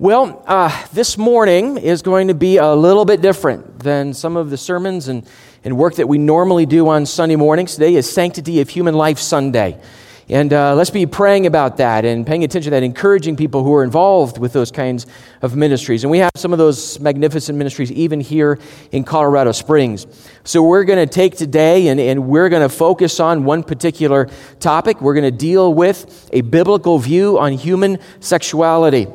[0.00, 4.48] Well, uh, this morning is going to be a little bit different than some of
[4.48, 5.28] the sermons and,
[5.64, 7.74] and work that we normally do on Sunday mornings.
[7.74, 9.80] Today is Sanctity of Human Life Sunday.
[10.28, 13.74] And uh, let's be praying about that and paying attention to that, encouraging people who
[13.74, 15.04] are involved with those kinds
[15.42, 16.04] of ministries.
[16.04, 18.60] And we have some of those magnificent ministries even here
[18.92, 20.06] in Colorado Springs.
[20.44, 24.28] So we're going to take today and, and we're going to focus on one particular
[24.60, 25.00] topic.
[25.00, 29.08] We're going to deal with a biblical view on human sexuality.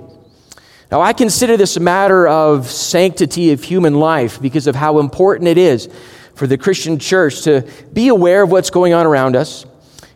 [0.94, 5.48] Now, I consider this a matter of sanctity of human life because of how important
[5.48, 5.90] it is
[6.36, 9.66] for the Christian church to be aware of what's going on around us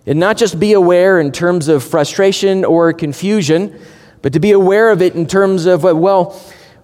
[0.06, 3.76] and not just be aware in terms of frustration or confusion,
[4.22, 6.40] but to be aware of it in terms of, well,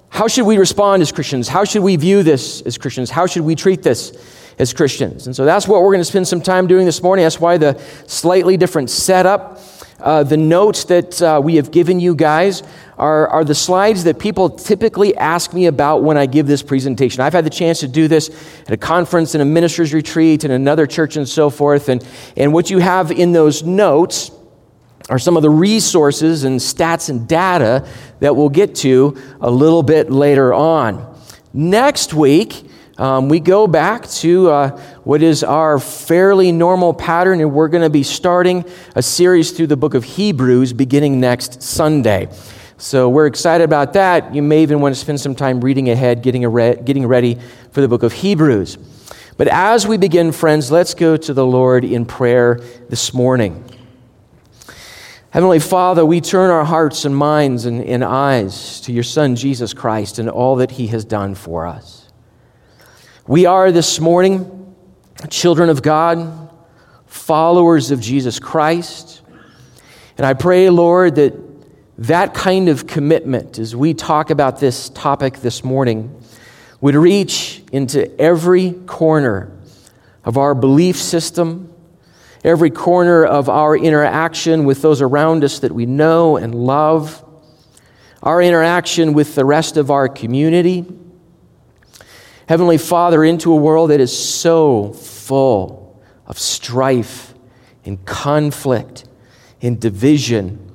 [0.10, 1.48] how should we respond as Christians?
[1.48, 3.12] How should we view this as Christians?
[3.12, 4.12] How should we treat this
[4.58, 5.28] as Christians?
[5.28, 7.26] And so that's what we're going to spend some time doing this morning.
[7.26, 9.62] That's why the slightly different setup.
[10.04, 12.62] Uh, the notes that uh, we have given you guys
[12.98, 17.22] are, are the slides that people typically ask me about when I give this presentation.
[17.22, 18.30] I've had the chance to do this
[18.64, 21.88] at a conference and a minister's retreat and another church and so forth.
[21.88, 24.30] And, and what you have in those notes
[25.10, 27.88] are some of the resources and stats and data
[28.20, 31.18] that we'll get to a little bit later on.
[31.54, 37.52] Next week, um, we go back to uh, what is our fairly normal pattern, and
[37.52, 38.64] we're going to be starting
[38.96, 42.30] a series through the book of Hebrews beginning next Sunday.
[42.78, 44.36] So we're excited about that.
[44.36, 47.40] You may even want to spend some time reading ahead, getting, re- getting ready
[47.72, 48.78] for the book of Hebrews.
[49.38, 53.64] But as we begin, friends, let's go to the Lord in prayer this morning.
[55.32, 59.74] Heavenly Father, we turn our hearts and minds and, and eyes to your Son, Jesus
[59.74, 62.12] Christ, and all that he has done for us.
[63.26, 64.76] We are this morning
[65.30, 66.50] children of God,
[67.06, 69.22] followers of Jesus Christ.
[70.18, 71.34] And I pray, Lord, that
[72.00, 76.22] that kind of commitment, as we talk about this topic this morning,
[76.82, 79.58] would reach into every corner
[80.26, 81.74] of our belief system,
[82.44, 87.24] every corner of our interaction with those around us that we know and love,
[88.22, 90.86] our interaction with the rest of our community.
[92.54, 97.34] Heavenly Father, into a world that is so full of strife
[97.84, 99.06] and conflict
[99.64, 100.72] and division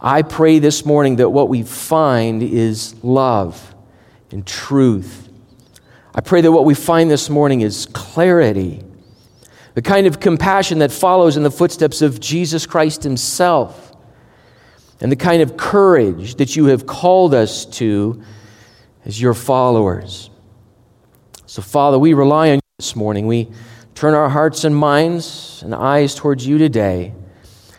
[0.00, 3.74] I pray this morning that what we find is love
[4.30, 5.28] and truth.
[6.14, 8.82] I pray that what we find this morning is clarity,
[9.74, 13.94] the kind of compassion that follows in the footsteps of Jesus Christ Himself,
[15.02, 18.22] and the kind of courage that you have called us to
[19.04, 20.29] as your followers.
[21.50, 23.26] So, Father, we rely on you this morning.
[23.26, 23.48] We
[23.96, 27.12] turn our hearts and minds and eyes towards you today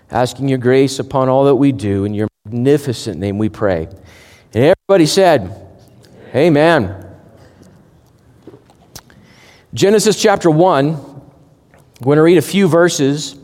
[0.09, 2.03] asking your grace upon all that we do.
[2.03, 3.87] In your magnificent name we pray.
[4.53, 5.55] And everybody said,
[6.35, 7.15] Amen.
[9.73, 13.37] Genesis chapter 1, I'm going to read a few verses.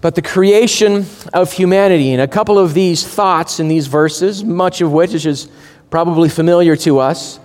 [0.00, 1.04] But the creation
[1.34, 5.50] of humanity, and a couple of these thoughts in these verses, much of which is
[5.90, 7.38] probably familiar to us,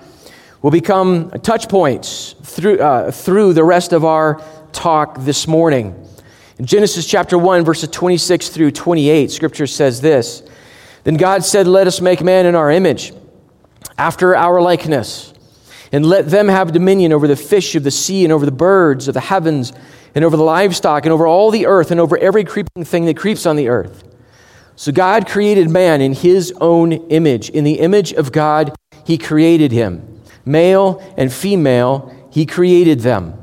[0.63, 4.41] will become touch points through, uh, through the rest of our
[4.71, 5.93] talk this morning.
[6.57, 10.41] In Genesis chapter 1, verses 26 through 28, scripture says this
[11.03, 13.11] Then God said, Let us make man in our image,
[13.97, 15.33] after our likeness,
[15.91, 19.09] and let them have dominion over the fish of the sea, and over the birds
[19.09, 19.73] of the heavens,
[20.15, 23.17] and over the livestock, and over all the earth, and over every creeping thing that
[23.17, 24.07] creeps on the earth.
[24.77, 27.49] So God created man in his own image.
[27.49, 28.73] In the image of God,
[29.05, 30.12] he created him.
[30.45, 33.33] Male and female, he created them.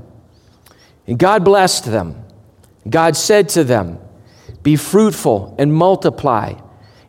[1.06, 2.24] And God blessed them.
[2.88, 3.98] God said to them,
[4.62, 6.54] Be fruitful and multiply,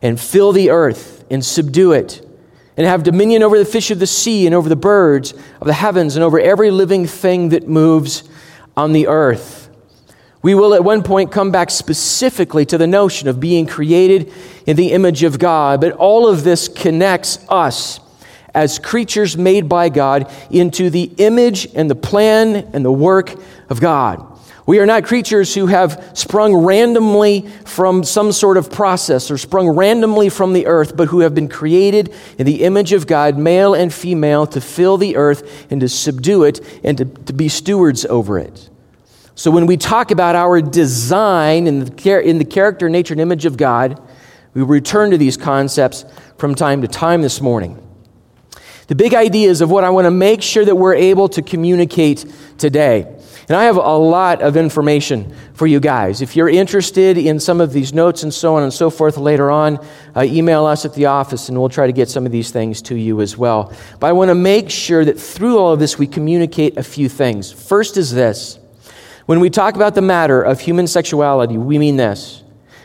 [0.00, 2.26] and fill the earth and subdue it,
[2.76, 5.72] and have dominion over the fish of the sea, and over the birds of the
[5.72, 8.24] heavens, and over every living thing that moves
[8.76, 9.70] on the earth.
[10.42, 14.32] We will at one point come back specifically to the notion of being created
[14.66, 18.00] in the image of God, but all of this connects us
[18.54, 23.34] as creatures made by God into the image and the plan and the work
[23.68, 24.28] of God.
[24.64, 29.68] We are not creatures who have sprung randomly from some sort of process or sprung
[29.68, 33.74] randomly from the earth, but who have been created in the image of God, male
[33.74, 38.04] and female, to fill the earth and to subdue it and to, to be stewards
[38.04, 38.70] over it.
[39.34, 43.46] So when we talk about our design in the, in the character, nature, and image
[43.46, 44.00] of God,
[44.54, 46.04] we return to these concepts
[46.38, 47.82] from time to time this morning.
[48.88, 52.24] The big ideas of what I want to make sure that we're able to communicate
[52.58, 53.06] today
[53.48, 56.22] And I have a lot of information for you guys.
[56.22, 59.50] If you're interested in some of these notes and so on and so forth later
[59.50, 59.78] on,
[60.16, 62.80] uh, email us at the office and we'll try to get some of these things
[62.82, 63.72] to you as well.
[63.98, 67.08] But I want to make sure that through all of this we communicate a few
[67.08, 67.50] things.
[67.50, 68.58] First is this
[69.26, 72.42] when we talk about the matter of human sexuality, we mean this.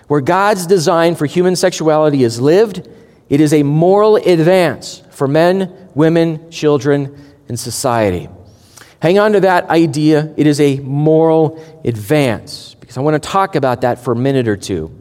[0.07, 2.87] Where God's design for human sexuality is lived,
[3.29, 7.17] it is a moral advance for men, women, children,
[7.49, 8.29] and society.
[9.01, 10.31] Hang on to that idea.
[10.37, 14.47] It is a moral advance because I want to talk about that for a minute
[14.47, 14.95] or two.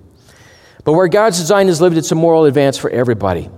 [0.85, 3.51] But where God's design is lived, it's a moral advance for everybody.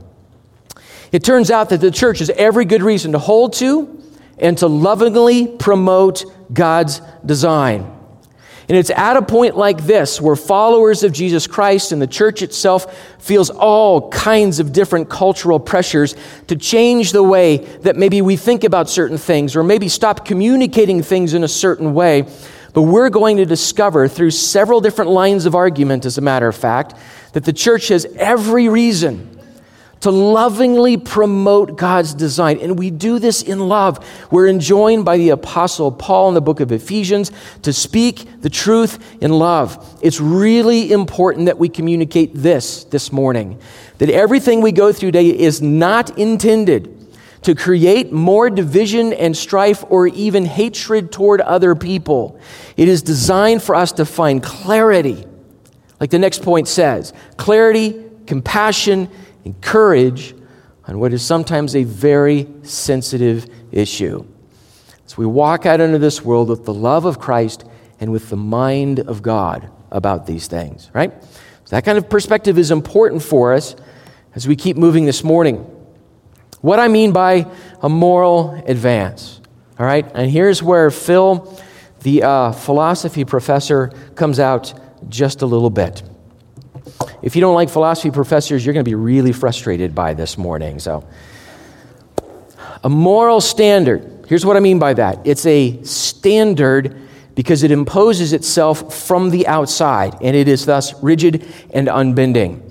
[1.13, 4.03] It turns out that the church has every good reason to hold to
[4.37, 7.98] and to lovingly promote God's design.
[8.69, 12.43] And it's at a point like this where followers of Jesus Christ and the church
[12.43, 16.15] itself feels all kinds of different cultural pressures
[16.49, 21.03] to change the way that maybe we think about certain things or maybe stop communicating
[21.03, 22.29] things in a certain way.
[22.75, 26.55] But we're going to discover through several different lines of argument, as a matter of
[26.55, 26.95] fact,
[27.33, 29.28] that the church has every reason
[30.01, 32.59] to lovingly promote God's design.
[32.61, 34.05] And we do this in love.
[34.31, 39.23] We're enjoined by the Apostle Paul in the book of Ephesians to speak the truth
[39.23, 39.99] in love.
[40.03, 43.59] It's really important that we communicate this this morning
[43.99, 46.95] that everything we go through today is not intended
[47.43, 52.39] to create more division and strife or even hatred toward other people.
[52.77, 55.25] It is designed for us to find clarity,
[56.01, 59.09] like the next point says clarity, compassion,
[59.49, 60.35] and courage
[60.87, 64.23] on what is sometimes a very sensitive issue.
[65.07, 67.65] As we walk out into this world with the love of Christ
[67.99, 71.15] and with the mind of God about these things, right?
[71.23, 73.75] So that kind of perspective is important for us
[74.35, 75.57] as we keep moving this morning.
[76.61, 77.47] What I mean by
[77.81, 79.41] a moral advance,
[79.79, 80.05] all right?
[80.15, 81.59] And here's where Phil,
[82.03, 84.79] the uh, philosophy professor, comes out
[85.09, 86.03] just a little bit.
[87.23, 90.79] If you don't like philosophy professors, you're going to be really frustrated by this morning.
[90.79, 91.05] So,
[92.85, 94.27] a moral standard.
[94.29, 96.95] Here's what I mean by that it's a standard
[97.35, 102.69] because it imposes itself from the outside, and it is thus rigid and unbending.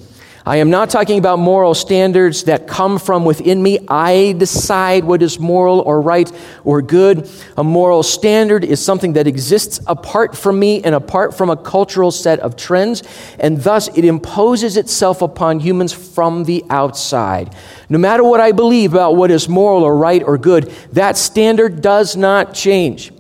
[0.48, 3.80] I am not talking about moral standards that come from within me.
[3.90, 6.32] I decide what is moral or right
[6.64, 7.30] or good.
[7.58, 12.12] A moral standard is something that exists apart from me and apart from a cultural
[12.12, 13.04] set of trends,
[13.42, 17.54] and thus it imposes itself upon humans from the outside.
[17.90, 21.82] No matter what I believe about what is moral or right or good, that standard
[21.82, 23.12] does not change.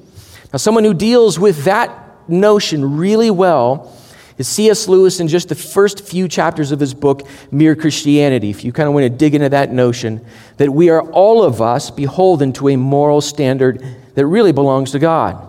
[0.53, 3.93] Now, someone who deals with that notion really well
[4.37, 4.87] is C.S.
[4.87, 8.49] Lewis in just the first few chapters of his book, Mere Christianity.
[8.49, 10.25] If you kind of want to dig into that notion,
[10.57, 13.83] that we are all of us beholden to a moral standard
[14.15, 15.43] that really belongs to God.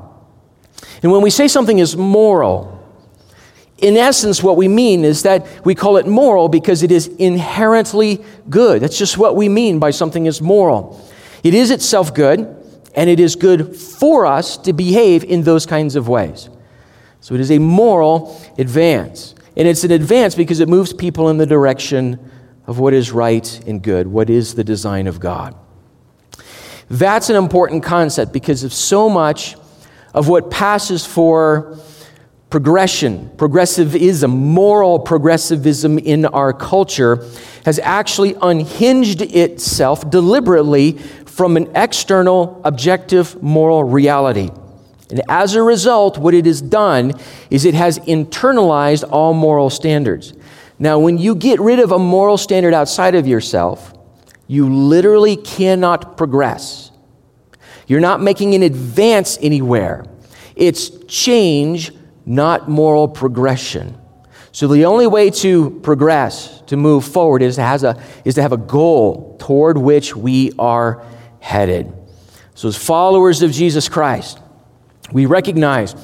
[1.02, 2.75] And when we say something is moral,
[3.79, 8.25] in essence, what we mean is that we call it moral because it is inherently
[8.50, 8.82] good.
[8.82, 11.00] That's just what we mean by something is moral.
[11.44, 12.56] It is itself good,
[12.94, 16.49] and it is good for us to behave in those kinds of ways.
[17.20, 19.35] So it is a moral advance.
[19.56, 22.31] And it's an advance because it moves people in the direction
[22.67, 25.56] of what is right and good, what is the design of God.
[26.91, 29.56] That's an important concept because of so much
[30.15, 31.79] of what passes for
[32.50, 37.26] progression, progressivism, moral progressivism in our culture
[37.64, 40.93] has actually unhinged itself deliberately
[41.26, 44.50] from an external, objective moral reality.
[45.11, 47.12] And as a result, what it has done
[47.50, 50.35] is it has internalized all moral standards.
[50.79, 53.95] Now, when you get rid of a moral standard outside of yourself,
[54.47, 56.91] you literally cannot progress.
[57.87, 60.05] You're not making an advance anywhere.
[60.55, 61.93] It's change,
[62.27, 63.99] not moral progression.
[64.53, 68.43] So the only way to progress, to move forward, is to, have a, is to
[68.43, 71.05] have a goal toward which we are
[71.41, 71.93] headed.
[72.55, 74.41] So, as followers of Jesus Christ,
[75.12, 75.95] we recognize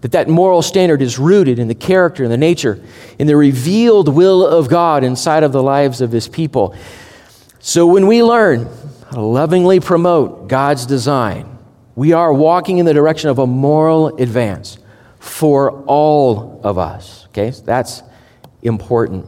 [0.00, 2.82] that that moral standard is rooted in the character and the nature,
[3.18, 6.74] in the revealed will of God inside of the lives of His people.
[7.60, 8.66] So when we learn
[9.06, 11.58] how to lovingly promote God's design,
[11.94, 14.78] we are walking in the direction of a moral advance
[15.20, 17.26] for all of us.
[17.28, 18.02] Okay, so that's
[18.62, 19.26] important.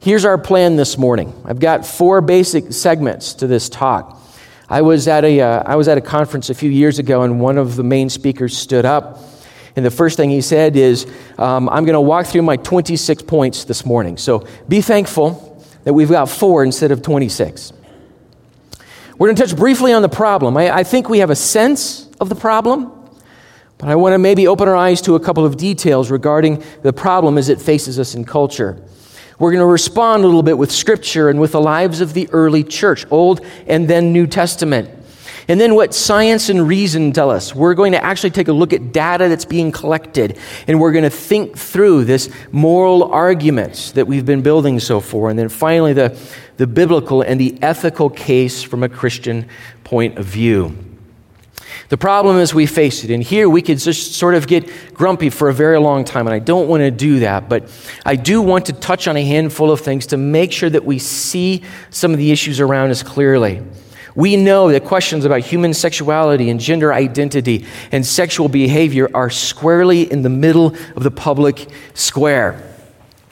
[0.00, 1.32] Here's our plan this morning.
[1.44, 4.20] I've got four basic segments to this talk.
[4.72, 7.38] I was at a, uh, I was at a conference a few years ago, and
[7.38, 9.18] one of the main speakers stood up.
[9.76, 13.22] And the first thing he said is, um, I'm going to walk through my 26
[13.24, 14.16] points this morning.
[14.16, 17.74] So be thankful that we've got four instead of 26.
[19.18, 20.56] We're going to touch briefly on the problem.
[20.56, 22.90] I, I think we have a sense of the problem,
[23.76, 26.94] But I want to maybe open our eyes to a couple of details regarding the
[26.94, 28.82] problem as it faces us in culture.
[29.42, 32.30] We're going to respond a little bit with Scripture and with the lives of the
[32.30, 34.88] early church, Old and then New Testament.
[35.48, 37.52] And then what science and reason tell us.
[37.52, 41.02] We're going to actually take a look at data that's being collected, and we're going
[41.02, 45.28] to think through this moral arguments that we've been building so far.
[45.28, 46.16] And then finally, the,
[46.58, 49.48] the biblical and the ethical case from a Christian
[49.82, 50.91] point of view.
[51.92, 53.10] The problem is we face it.
[53.10, 56.32] And here we could just sort of get grumpy for a very long time, and
[56.32, 57.50] I don't want to do that.
[57.50, 57.68] But
[58.06, 60.98] I do want to touch on a handful of things to make sure that we
[60.98, 63.60] see some of the issues around us clearly.
[64.14, 70.10] We know that questions about human sexuality and gender identity and sexual behavior are squarely
[70.10, 72.71] in the middle of the public square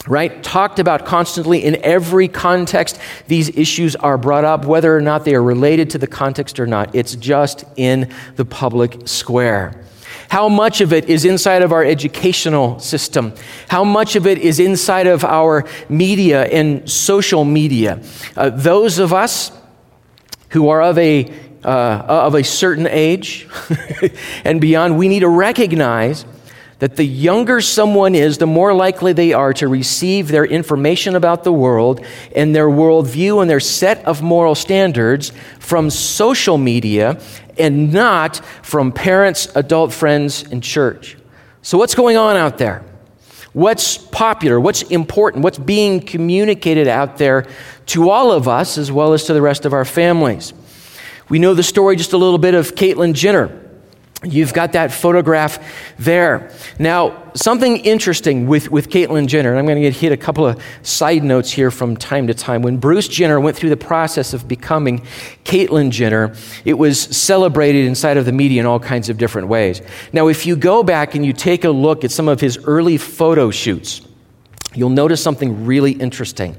[0.07, 0.43] right?
[0.43, 2.99] Talked about constantly in every context.
[3.27, 6.67] These issues are brought up, whether or not they are related to the context or
[6.67, 6.95] not.
[6.95, 9.85] It's just in the public square.
[10.31, 13.35] How much of it is inside of our educational system?
[13.69, 18.01] How much of it is inside of our media and social media?
[18.37, 19.51] Uh, those of us
[20.51, 21.33] who are of a,
[21.65, 21.69] uh,
[22.07, 23.49] of a certain age
[24.45, 26.25] and beyond, we need to recognize
[26.81, 31.45] that the younger someone is, the more likely they are to receive their information about
[31.45, 37.21] the world and their worldview and their set of moral standards from social media
[37.59, 41.19] and not from parents, adult friends, and church.
[41.63, 42.83] So, what's going on out there?
[43.53, 44.59] What's popular?
[44.59, 45.45] What's important?
[45.45, 47.47] What's being communicated out there
[47.87, 50.55] to all of us as well as to the rest of our families?
[51.29, 53.70] We know the story just a little bit of Caitlyn Jenner.
[54.23, 55.59] You've got that photograph
[55.99, 56.53] there.
[56.79, 60.63] Now, something interesting with, with Caitlyn Jenner, and I'm going to hit a couple of
[60.83, 62.61] side notes here from time to time.
[62.61, 65.07] When Bruce Jenner went through the process of becoming
[65.45, 66.35] Caitlyn Jenner,
[66.67, 69.81] it was celebrated inside of the media in all kinds of different ways.
[70.13, 72.99] Now, if you go back and you take a look at some of his early
[72.99, 74.03] photo shoots,
[74.75, 76.57] you'll notice something really interesting.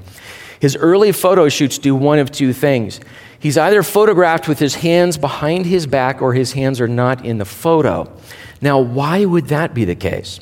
[0.58, 2.98] His early photo shoots do one of two things
[3.42, 7.38] He's either photographed with his hands behind his back or his hands are not in
[7.38, 8.08] the photo.
[8.60, 10.38] Now, why would that be the case?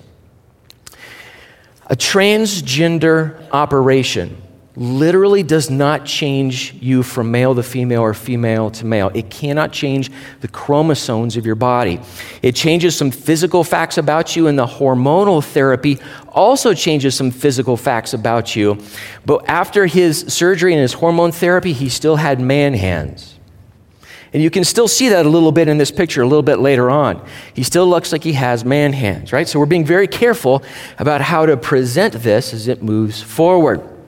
[1.87, 4.37] A transgender operation
[4.77, 9.11] literally does not change you from male to female or female to male.
[9.15, 10.11] It cannot change
[10.41, 12.01] the chromosomes of your body.
[12.41, 15.99] It changes some physical facts about you, and the hormonal therapy
[16.29, 18.79] also changes some physical facts about you.
[19.27, 23.37] But after his surgery and his hormone therapy, he still had man hands.
[24.33, 26.61] And you can still see that a little bit in this picture a little bit
[26.61, 27.27] later on.
[27.53, 29.49] He still looks like he has man hands, right?
[29.49, 30.63] So we're being very careful
[31.01, 34.00] about how to present this as it moves forward.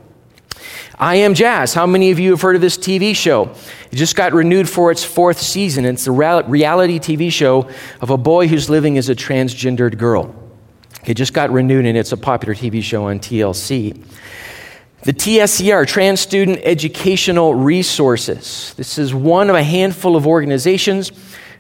[0.99, 1.73] I Am Jazz.
[1.73, 3.55] How many of you have heard of this TV show?
[3.91, 5.85] It just got renewed for its fourth season.
[5.85, 7.71] It's a reality TV show
[8.01, 10.35] of a boy who's living as a transgendered girl.
[11.05, 14.05] It just got renewed and it's a popular TV show on TLC.
[15.05, 18.75] The TSER, Trans Student Educational Resources.
[18.77, 21.11] This is one of a handful of organizations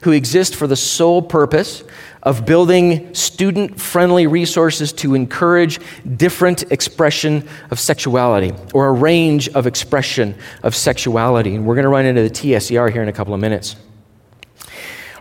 [0.02, 1.82] who exist for the sole purpose
[2.22, 5.80] of building student friendly resources to encourage
[6.16, 11.54] different expression of sexuality or a range of expression of sexuality.
[11.54, 13.76] And we're going to run into the TSER here in a couple of minutes.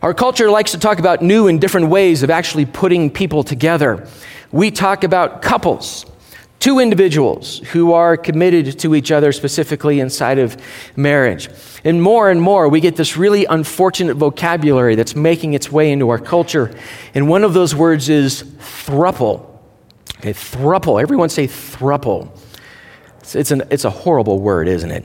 [0.02, 4.08] Our culture likes to talk about new and different ways of actually putting people together.
[4.52, 6.06] We talk about couples
[6.62, 10.56] two individuals who are committed to each other specifically inside of
[10.96, 11.50] marriage.
[11.84, 16.10] And more and more, we get this really unfortunate vocabulary that's making its way into
[16.10, 16.74] our culture.
[17.16, 19.48] And one of those words is thruple.
[20.20, 21.02] Okay, thruple.
[21.02, 22.30] Everyone say thruple.
[23.22, 25.04] It's, it's, an, it's a horrible word, isn't it?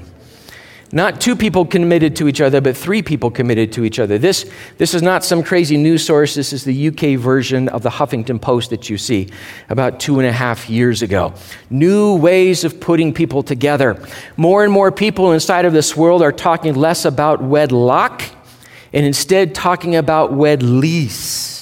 [0.92, 4.18] Not two people committed to each other, but three people committed to each other.
[4.18, 6.34] This, this is not some crazy news source.
[6.34, 9.28] This is the UK version of the Huffington Post that you see
[9.68, 11.34] about two and a half years ago.
[11.70, 14.00] New ways of putting people together.
[14.36, 18.22] More and more people inside of this world are talking less about wedlock
[18.92, 21.56] and instead talking about wed lease.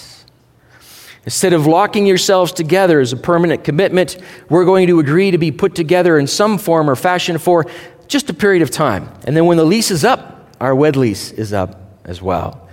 [1.25, 4.19] Instead of locking yourselves together as a permanent commitment,
[4.51, 7.65] we're going to agree to be put together in some form or fashion for
[8.09, 9.09] just a period of time.
[9.27, 12.69] And then when the lease is up, our wed lease is up as well.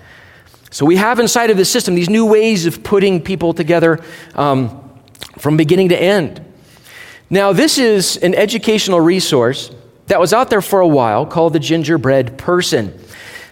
[0.71, 3.99] So we have inside of the system these new ways of putting people together
[4.35, 4.89] um,
[5.37, 6.45] from beginning to end.
[7.29, 9.71] Now, this is an educational resource
[10.07, 12.97] that was out there for a while called the Gingerbread Person.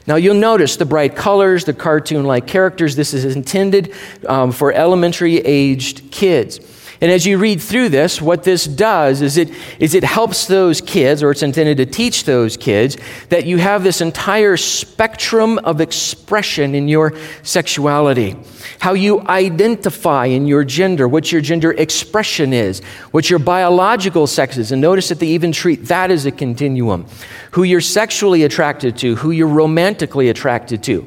[0.07, 2.95] Now, you'll notice the bright colors, the cartoon like characters.
[2.95, 3.93] This is intended
[4.27, 6.59] um, for elementary aged kids.
[7.01, 10.81] And as you read through this, what this does is it, is it helps those
[10.81, 12.97] kids, or it's intended to teach those kids,
[13.29, 18.35] that you have this entire spectrum of expression in your sexuality.
[18.79, 24.57] How you identify in your gender, what your gender expression is, what your biological sex
[24.57, 24.73] is.
[24.73, 27.05] And notice that they even treat that as a continuum.
[27.51, 31.05] Who you're sexually attracted to, who you're romantically attracted to.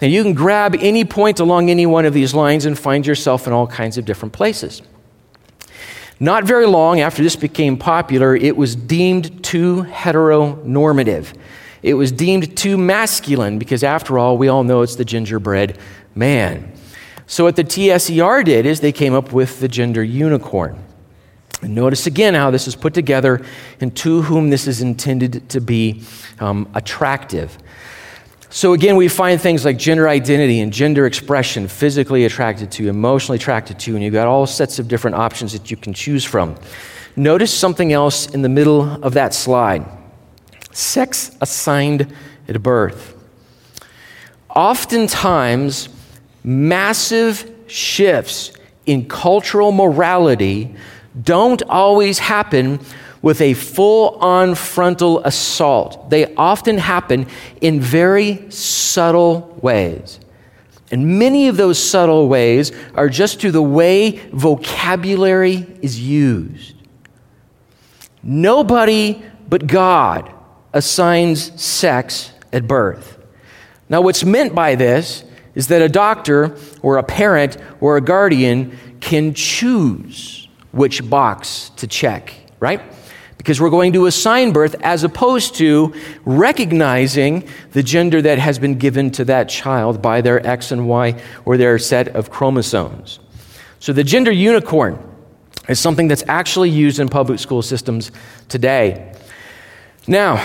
[0.00, 3.48] Now, you can grab any point along any one of these lines and find yourself
[3.48, 4.82] in all kinds of different places.
[6.20, 11.34] Not very long after this became popular, it was deemed too heteronormative.
[11.82, 15.78] It was deemed too masculine because, after all, we all know it's the gingerbread
[16.14, 16.72] man.
[17.26, 20.78] So, what the TSER did is they came up with the gender unicorn.
[21.62, 23.44] And notice again how this is put together
[23.80, 26.02] and to whom this is intended to be
[26.40, 27.56] um, attractive.
[28.54, 33.36] So, again, we find things like gender identity and gender expression, physically attracted to, emotionally
[33.36, 36.56] attracted to, and you've got all sets of different options that you can choose from.
[37.16, 39.86] Notice something else in the middle of that slide
[40.70, 42.14] sex assigned
[42.46, 43.16] at birth.
[44.50, 45.88] Oftentimes,
[46.44, 48.52] massive shifts
[48.84, 50.74] in cultural morality
[51.22, 52.80] don't always happen
[53.22, 56.10] with a full on frontal assault.
[56.10, 57.28] They often happen
[57.60, 60.18] in very subtle ways.
[60.90, 66.74] And many of those subtle ways are just through the way vocabulary is used.
[68.22, 70.32] Nobody but God
[70.72, 73.18] assigns sex at birth.
[73.88, 75.24] Now, what's meant by this
[75.54, 81.86] is that a doctor or a parent or a guardian can choose which box to
[81.86, 82.80] check, right?
[83.42, 85.92] Because we're going to assign birth as opposed to
[86.24, 91.20] recognizing the gender that has been given to that child by their X and Y
[91.44, 93.18] or their set of chromosomes.
[93.80, 94.96] So the gender unicorn
[95.68, 98.12] is something that's actually used in public school systems
[98.48, 99.12] today.
[100.06, 100.36] Now,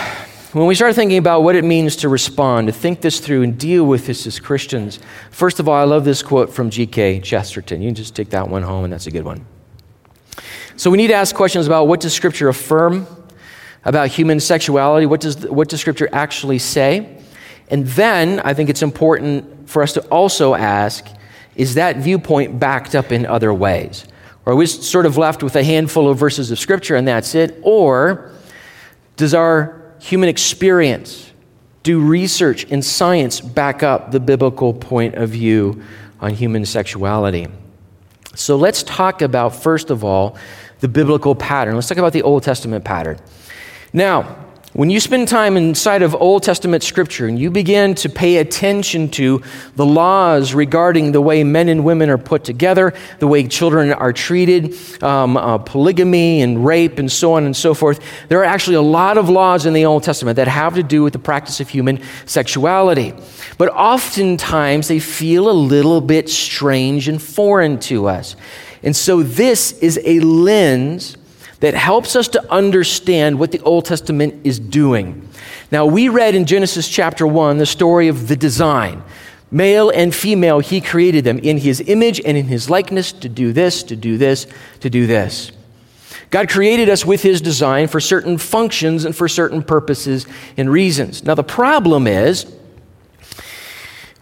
[0.52, 3.56] when we start thinking about what it means to respond, to think this through and
[3.56, 4.98] deal with this as Christians,
[5.30, 7.20] first of all, I love this quote from G.K.
[7.20, 7.80] Chesterton.
[7.80, 9.46] You can just take that one home, and that's a good one.
[10.78, 13.08] So we need to ask questions about what does Scripture affirm
[13.84, 15.06] about human sexuality?
[15.06, 17.18] What does, what does Scripture actually say?
[17.68, 21.04] And then I think it's important for us to also ask
[21.56, 24.06] is that viewpoint backed up in other ways?
[24.46, 27.34] Or are we sort of left with a handful of verses of Scripture and that's
[27.34, 27.58] it?
[27.62, 28.30] Or
[29.16, 31.32] does our human experience,
[31.82, 35.82] do research and science back up the biblical point of view
[36.20, 37.48] on human sexuality?
[38.38, 40.38] So let's talk about, first of all,
[40.80, 41.74] the biblical pattern.
[41.74, 43.18] Let's talk about the Old Testament pattern.
[43.92, 48.36] Now, when you spend time inside of Old Testament scripture and you begin to pay
[48.36, 49.42] attention to
[49.76, 54.12] the laws regarding the way men and women are put together, the way children are
[54.12, 58.76] treated, um, uh, polygamy and rape, and so on and so forth, there are actually
[58.76, 61.60] a lot of laws in the Old Testament that have to do with the practice
[61.60, 63.14] of human sexuality.
[63.56, 68.36] But oftentimes they feel a little bit strange and foreign to us.
[68.82, 71.16] And so this is a lens
[71.60, 75.28] that helps us to understand what the Old Testament is doing.
[75.70, 79.02] Now, we read in Genesis chapter 1 the story of the design.
[79.50, 83.52] Male and female, he created them in his image and in his likeness to do
[83.52, 84.46] this, to do this,
[84.80, 85.52] to do this.
[86.30, 90.26] God created us with his design for certain functions and for certain purposes
[90.58, 91.24] and reasons.
[91.24, 92.44] Now, the problem is,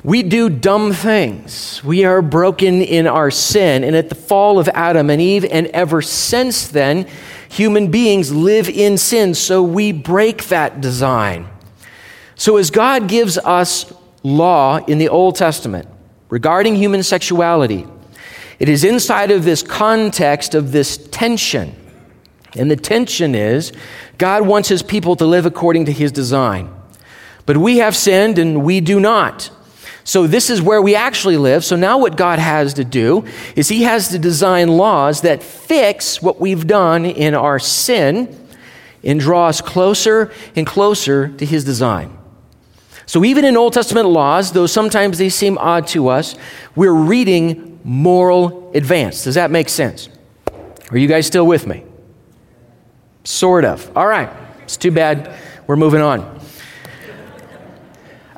[0.07, 1.83] we do dumb things.
[1.83, 3.83] We are broken in our sin.
[3.83, 7.09] And at the fall of Adam and Eve, and ever since then,
[7.49, 9.35] human beings live in sin.
[9.35, 11.49] So we break that design.
[12.37, 13.92] So as God gives us
[14.23, 15.88] law in the Old Testament
[16.29, 17.85] regarding human sexuality,
[18.61, 21.75] it is inside of this context of this tension.
[22.55, 23.73] And the tension is
[24.19, 26.73] God wants his people to live according to his design.
[27.45, 29.51] But we have sinned and we do not.
[30.07, 31.64] So, this is where we actually live.
[31.64, 33.25] So, now what God has to do
[33.57, 38.49] is He has to design laws that fix what we've done in our sin
[39.03, 42.16] and draw us closer and closer to His design.
[43.07, 46.37] So, even in Old Testament laws, though sometimes they seem odd to us,
[46.77, 49.25] we're reading moral advance.
[49.25, 50.09] Does that make sense?
[50.92, 51.83] Are you guys still with me?
[53.25, 53.90] Sort of.
[53.97, 54.31] All right.
[54.62, 55.37] It's too bad.
[55.66, 56.36] We're moving on.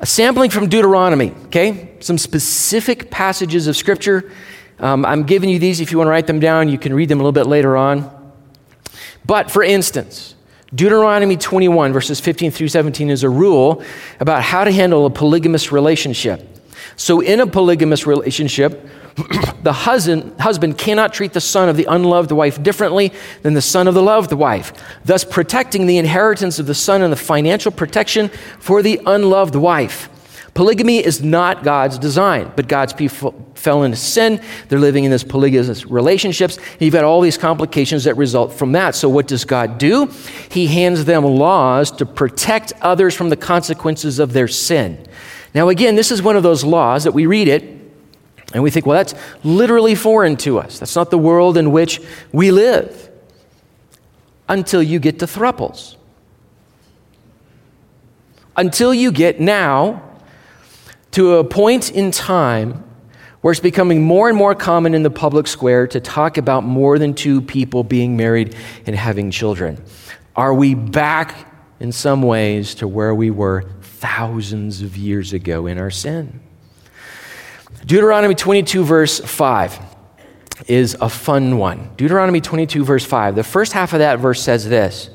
[0.01, 1.89] A sampling from Deuteronomy, okay?
[1.99, 4.31] Some specific passages of Scripture.
[4.79, 6.69] Um, I'm giving you these if you want to write them down.
[6.69, 8.09] You can read them a little bit later on.
[9.25, 10.35] But for instance,
[10.73, 13.83] Deuteronomy 21, verses 15 through 17, is a rule
[14.21, 16.45] about how to handle a polygamous relationship.
[16.95, 18.87] So, in a polygamous relationship,
[19.63, 23.87] the husband, husband cannot treat the son of the unloved wife differently than the son
[23.87, 24.73] of the loved wife,
[25.05, 28.29] thus protecting the inheritance of the son and the financial protection
[28.59, 30.09] for the unloved wife.
[30.53, 34.41] Polygamy is not God's design, but God's people fell into sin.
[34.67, 36.57] They're living in this polygamous relationships.
[36.79, 38.95] You've got all these complications that result from that.
[38.95, 40.11] So, what does God do?
[40.49, 45.05] He hands them laws to protect others from the consequences of their sin.
[45.53, 47.78] Now, again, this is one of those laws that we read it
[48.53, 50.79] and we think, well, that's literally foreign to us.
[50.79, 53.09] That's not the world in which we live
[54.47, 55.95] until you get to thruples.
[58.57, 60.01] Until you get now
[61.11, 62.83] to a point in time
[63.41, 66.99] where it's becoming more and more common in the public square to talk about more
[66.99, 69.81] than two people being married and having children.
[70.35, 71.47] Are we back
[71.79, 76.41] in some ways to where we were thousands of years ago in our sin?
[77.85, 79.79] Deuteronomy 22, verse 5
[80.67, 81.89] is a fun one.
[81.95, 83.35] Deuteronomy 22, verse 5.
[83.35, 85.09] The first half of that verse says this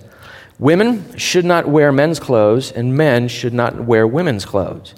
[0.59, 4.95] Women should not wear men's clothes, and men should not wear women's clothes.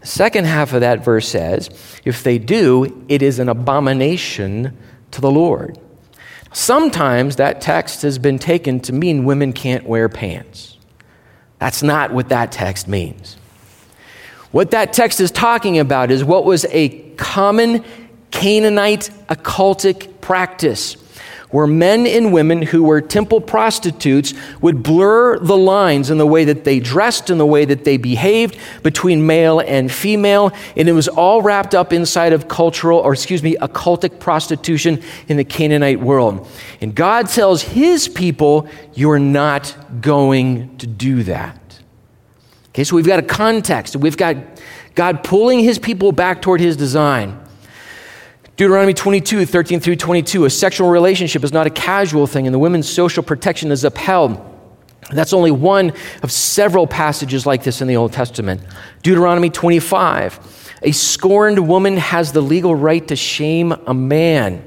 [0.00, 1.70] The second half of that verse says,
[2.04, 4.76] if they do, it is an abomination
[5.10, 5.78] to the Lord.
[6.52, 10.78] Sometimes that text has been taken to mean women can't wear pants.
[11.58, 13.36] That's not what that text means.
[14.50, 17.84] What that text is talking about is what was a common
[18.30, 20.96] Canaanite occultic practice
[21.50, 26.44] where men and women who were temple prostitutes would blur the lines in the way
[26.44, 30.52] that they dressed and the way that they behaved between male and female.
[30.76, 35.38] And it was all wrapped up inside of cultural, or excuse me, occultic prostitution in
[35.38, 36.46] the Canaanite world.
[36.80, 41.67] And God tells his people, You're not going to do that.
[42.78, 43.96] Okay, so we've got a context.
[43.96, 44.36] We've got
[44.94, 47.36] God pulling his people back toward his design.
[48.56, 50.44] Deuteronomy 22, 13 through 22.
[50.44, 54.40] A sexual relationship is not a casual thing, and the women's social protection is upheld.
[55.10, 58.60] That's only one of several passages like this in the Old Testament.
[59.02, 60.76] Deuteronomy 25.
[60.84, 64.62] A scorned woman has the legal right to shame a man.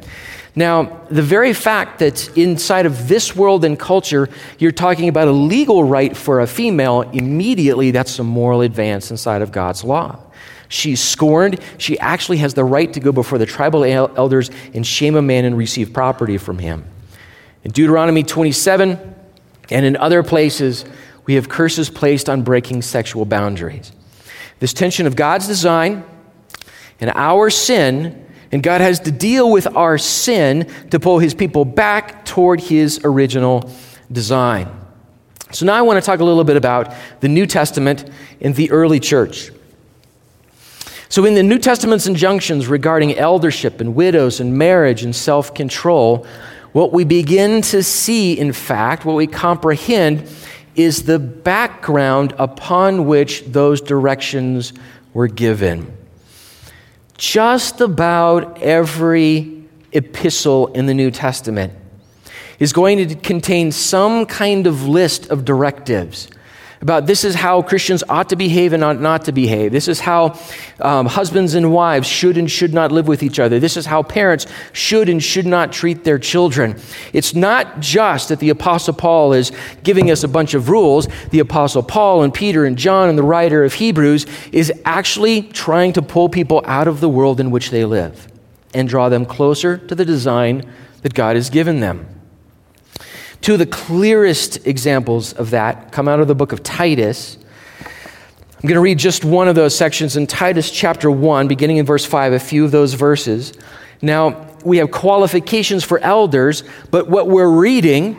[0.56, 4.28] Now, the very fact that inside of this world and culture,
[4.60, 9.42] you're talking about a legal right for a female, immediately that's a moral advance inside
[9.42, 10.20] of God's law.
[10.68, 11.60] She's scorned.
[11.78, 15.46] She actually has the right to go before the tribal elders and shame a man
[15.46, 16.86] and receive property from him.
[17.64, 19.16] In Deuteronomy 27
[19.70, 20.86] and in other places,
[21.26, 23.92] we have curses placed on breaking sexual boundaries.
[24.60, 26.04] This tension of God's design
[27.00, 31.66] and our sin, and God has to deal with our sin to pull his people
[31.66, 33.70] back toward his original
[34.12, 34.70] design.
[35.52, 38.10] So now I want to talk a little bit about the New Testament
[38.40, 39.52] and the early church.
[41.10, 46.26] So, in the New Testament's injunctions regarding eldership and widows and marriage and self control,
[46.72, 50.30] what we begin to see, in fact, what we comprehend,
[50.74, 54.72] is the background upon which those directions
[55.14, 55.98] were given.
[57.22, 61.72] Just about every epistle in the New Testament
[62.58, 66.30] is going to contain some kind of list of directives
[66.82, 69.72] about this is how Christians ought to behave and ought not to behave.
[69.72, 70.40] This is how
[70.80, 73.60] um, husbands and wives should and should not live with each other.
[73.60, 76.80] This is how parents should and should not treat their children.
[77.14, 79.52] It's not just that the Apostle Paul is
[79.84, 81.08] giving us a bunch of rules.
[81.30, 85.94] The Apostle Paul and Peter and John and the writer of Hebrews is actually trying
[85.94, 88.28] to pull people out of the world in which they live
[88.74, 90.64] and draw them closer to the design
[91.04, 92.21] that God has given them.
[93.42, 97.38] Two of the clearest examples of that come out of the book of Titus.
[97.82, 101.86] I'm going to read just one of those sections in Titus chapter 1, beginning in
[101.86, 103.54] verse 5, a few of those verses.
[104.00, 108.16] Now, we have qualifications for elders, but what we're reading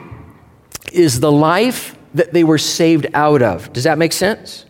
[0.91, 3.73] is the life that they were saved out of.
[3.73, 4.67] Does that make sense?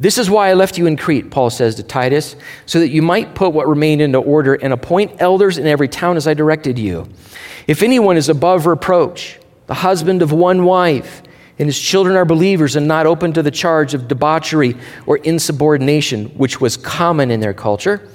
[0.00, 2.34] This is why I left you in Crete, Paul says to Titus,
[2.66, 6.16] so that you might put what remained into order and appoint elders in every town
[6.16, 7.08] as I directed you.
[7.68, 11.22] If anyone is above reproach, the husband of one wife,
[11.58, 16.26] and his children are believers and not open to the charge of debauchery or insubordination,
[16.30, 18.08] which was common in their culture.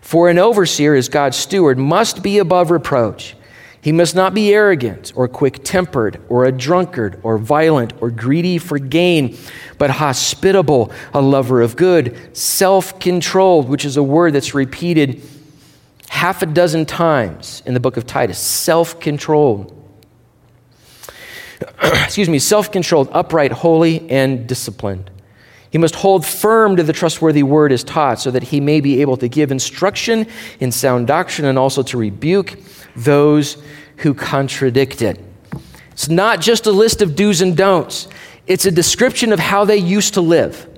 [0.00, 3.36] For an overseer, as God's steward, must be above reproach.
[3.80, 8.58] He must not be arrogant or quick tempered or a drunkard or violent or greedy
[8.58, 9.36] for gain,
[9.78, 15.20] but hospitable, a lover of good, self controlled, which is a word that's repeated
[16.08, 19.81] half a dozen times in the book of Titus self controlled
[21.82, 25.10] excuse me, self controlled, upright, holy, and disciplined.
[25.70, 29.00] He must hold firm to the trustworthy word as taught so that he may be
[29.00, 30.26] able to give instruction
[30.60, 32.58] in sound doctrine and also to rebuke
[32.94, 33.62] those
[33.96, 35.18] who contradict it.
[35.92, 38.08] It's not just a list of do's and don'ts,
[38.46, 40.68] it's a description of how they used to live.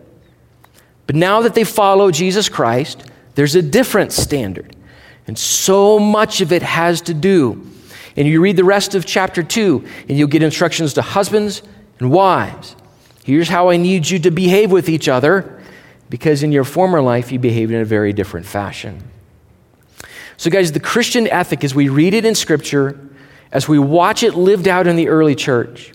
[1.06, 4.76] But now that they follow Jesus Christ, there's a different standard.
[5.26, 7.66] And so much of it has to do.
[8.16, 11.62] And you read the rest of chapter 2, and you'll get instructions to husbands
[11.98, 12.76] and wives.
[13.24, 15.62] Here's how I need you to behave with each other,
[16.10, 19.02] because in your former life you behaved in a very different fashion.
[20.36, 23.00] So, guys, the Christian ethic, as we read it in Scripture,
[23.50, 25.92] as we watch it lived out in the early church,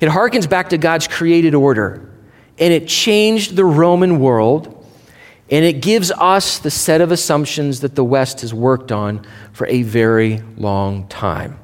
[0.00, 2.08] it harkens back to God's created order,
[2.58, 4.81] and it changed the Roman world,
[5.52, 9.66] and it gives us the set of assumptions that the West has worked on for
[9.66, 11.58] a very long time.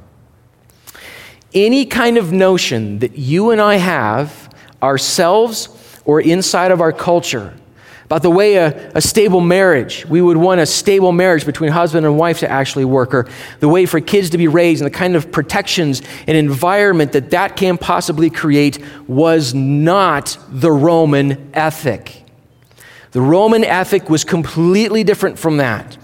[1.54, 5.70] Any kind of notion that you and I have ourselves
[6.04, 7.54] or inside of our culture
[8.04, 12.04] about the way a, a, stable marriage, we would want a stable marriage between husband
[12.04, 13.26] and wife to actually work, or
[13.60, 17.30] the way for kids to be raised, and the kind of protections and environment that
[17.30, 22.27] that can possibly create was not the Roman ethic.
[23.12, 25.96] The Roman ethic was completely different from that.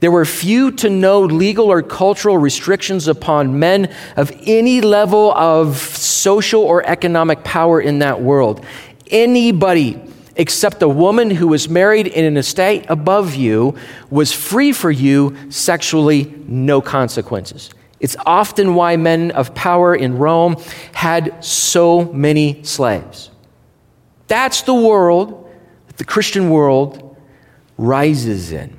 [0.00, 5.78] There were few to no legal or cultural restrictions upon men of any level of
[5.78, 8.64] social or economic power in that world.
[9.10, 10.02] Anybody
[10.36, 13.76] except a woman who was married in an estate above you
[14.10, 17.70] was free for you sexually, no consequences.
[18.00, 20.56] It's often why men of power in Rome
[20.92, 23.30] had so many slaves.
[24.26, 25.41] That's the world
[26.02, 27.16] the Christian world
[27.78, 28.76] rises in,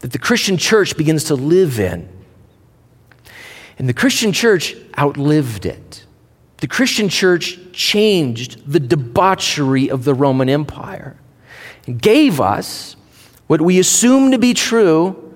[0.00, 2.06] that the Christian church begins to live in.
[3.78, 6.04] And the Christian church outlived it.
[6.58, 11.16] The Christian church changed the debauchery of the Roman Empire
[11.86, 12.94] and gave us
[13.46, 15.34] what we assume to be true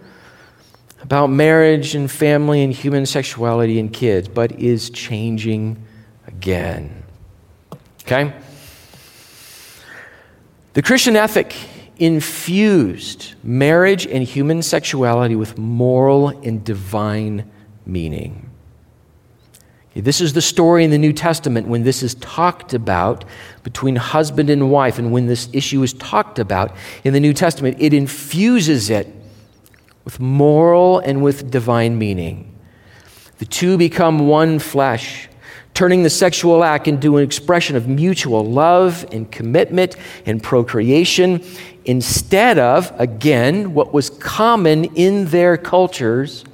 [1.00, 5.82] about marriage and family and human sexuality and kids, but is changing
[6.26, 7.02] again.
[8.02, 8.34] Okay?
[10.74, 11.54] The Christian ethic
[11.98, 17.48] infused marriage and human sexuality with moral and divine
[17.86, 18.50] meaning.
[19.94, 23.24] This is the story in the New Testament when this is talked about
[23.62, 27.76] between husband and wife, and when this issue is talked about in the New Testament,
[27.78, 29.06] it infuses it
[30.04, 32.52] with moral and with divine meaning.
[33.38, 35.28] The two become one flesh,
[35.74, 41.42] turning the sexual act into an expression of mutual love and commitment and procreation
[41.84, 46.44] instead of, again, what was common in their cultures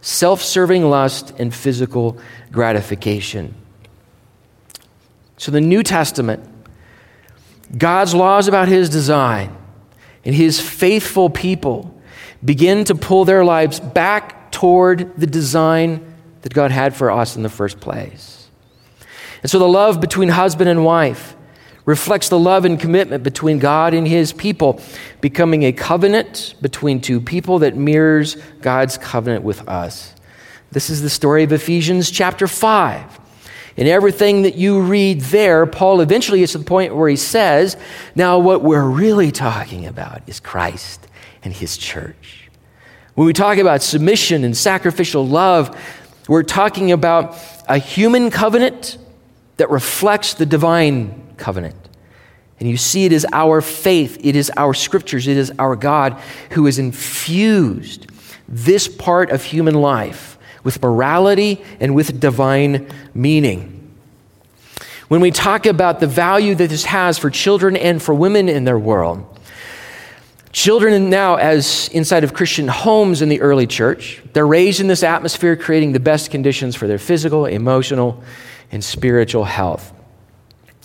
[0.00, 2.18] self serving lust and physical
[2.52, 3.54] gratification.
[5.38, 6.46] So, the New Testament,
[7.76, 9.56] God's laws about his design
[10.24, 12.00] and his faithful people
[12.44, 17.42] begin to pull their lives back toward the design that God had for us in
[17.42, 18.43] the first place.
[19.44, 21.36] And so, the love between husband and wife
[21.84, 24.80] reflects the love and commitment between God and his people,
[25.20, 30.14] becoming a covenant between two people that mirrors God's covenant with us.
[30.70, 33.20] This is the story of Ephesians chapter 5.
[33.76, 37.76] In everything that you read there, Paul eventually gets to the point where he says,
[38.14, 41.06] Now, what we're really talking about is Christ
[41.42, 42.48] and his church.
[43.14, 45.78] When we talk about submission and sacrificial love,
[46.28, 47.36] we're talking about
[47.68, 48.96] a human covenant
[49.56, 51.76] that reflects the divine covenant.
[52.60, 56.20] And you see, it is our faith, it is our scriptures, it is our God
[56.50, 58.06] who has infused
[58.48, 63.70] this part of human life with morality and with divine meaning.
[65.08, 68.64] When we talk about the value that this has for children and for women in
[68.64, 69.34] their world,
[70.54, 75.02] Children now, as inside of Christian homes in the early church, they're raised in this
[75.02, 78.22] atmosphere, creating the best conditions for their physical, emotional,
[78.74, 79.92] and spiritual health.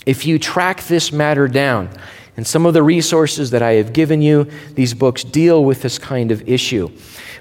[0.06, 1.90] If you track this matter down,
[2.38, 5.98] and some of the resources that I have given you, these books deal with this
[5.98, 6.90] kind of issue.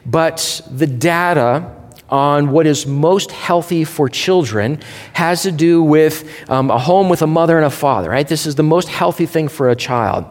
[0.05, 1.75] But the data
[2.09, 4.81] on what is most healthy for children
[5.13, 8.27] has to do with um, a home with a mother and a father, right?
[8.27, 10.25] This is the most healthy thing for a child.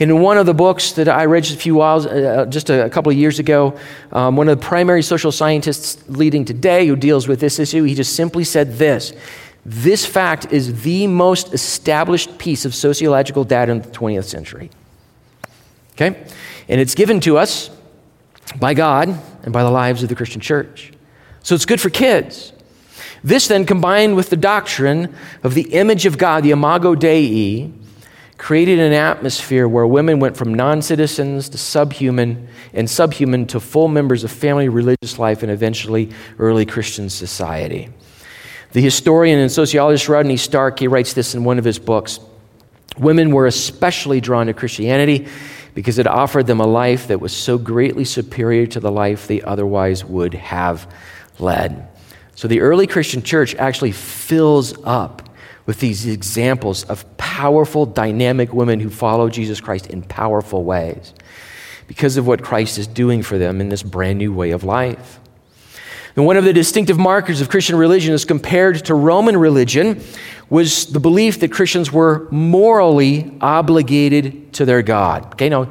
[0.00, 2.86] In one of the books that I read just a few whiles, uh, just a,
[2.86, 3.78] a, couple of years ago,
[4.10, 7.94] um, one of the primary social scientists leading today who deals with this issue, he
[7.94, 9.12] just simply said this
[9.64, 14.70] this fact is the most established piece of sociological data in the 20th century.
[15.92, 16.24] Okay?
[16.68, 17.70] And it's given to us
[18.58, 19.08] by God
[19.42, 20.92] and by the lives of the Christian church.
[21.42, 22.52] So it's good for kids.
[23.22, 27.70] This then, combined with the doctrine of the image of God, the imago Dei,
[28.38, 33.88] created an atmosphere where women went from non citizens to subhuman and subhuman to full
[33.88, 37.90] members of family, religious life, and eventually early Christian society.
[38.72, 42.20] The historian and sociologist Rodney Stark, he writes this in one of his books.
[42.98, 45.26] Women were especially drawn to Christianity
[45.74, 49.42] because it offered them a life that was so greatly superior to the life they
[49.42, 50.92] otherwise would have
[51.38, 51.88] led.
[52.34, 55.28] So the early Christian church actually fills up
[55.66, 61.12] with these examples of powerful, dynamic women who follow Jesus Christ in powerful ways
[61.86, 65.20] because of what Christ is doing for them in this brand new way of life.
[66.20, 70.02] And one of the distinctive markers of Christian religion as compared to Roman religion
[70.50, 75.24] was the belief that Christians were morally obligated to their God.
[75.32, 75.70] Okay, now,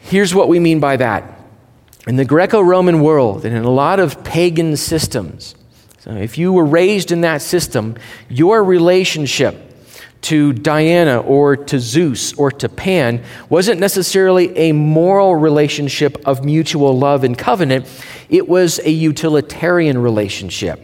[0.00, 1.40] here's what we mean by that.
[2.06, 5.54] In the Greco Roman world and in a lot of pagan systems,
[6.00, 7.96] so if you were raised in that system,
[8.28, 9.56] your relationship
[10.22, 16.98] to Diana or to Zeus or to Pan wasn't necessarily a moral relationship of mutual
[16.98, 17.86] love and covenant,
[18.28, 20.80] it was a utilitarian relationship.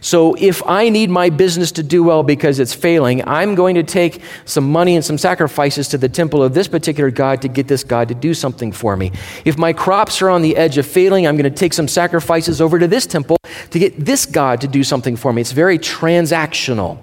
[0.00, 3.82] So if I need my business to do well because it's failing, I'm going to
[3.82, 7.66] take some money and some sacrifices to the temple of this particular God to get
[7.66, 9.10] this God to do something for me.
[9.44, 12.60] If my crops are on the edge of failing, I'm going to take some sacrifices
[12.60, 13.38] over to this temple
[13.70, 15.40] to get this God to do something for me.
[15.40, 16.98] It's very transactional.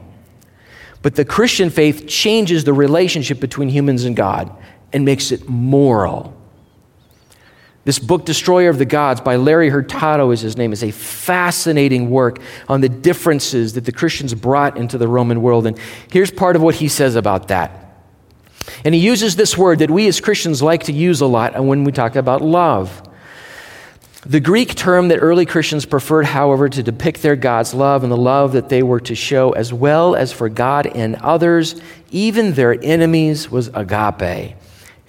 [1.03, 4.51] But the Christian faith changes the relationship between humans and God
[4.91, 6.35] and makes it moral.
[7.85, 12.09] This book, Destroyer of the Gods, by Larry Hurtado, is his name, is a fascinating
[12.09, 12.39] work
[12.69, 15.67] on the differences that the Christians brought into the Roman world.
[15.67, 15.77] And
[16.09, 17.81] here's part of what he says about that.
[18.85, 21.83] And he uses this word that we as Christians like to use a lot when
[21.83, 23.01] we talk about love.
[24.25, 28.17] The Greek term that early Christians preferred, however, to depict their God's love and the
[28.17, 31.79] love that they were to show, as well as for God and others,
[32.11, 34.55] even their enemies, was agape,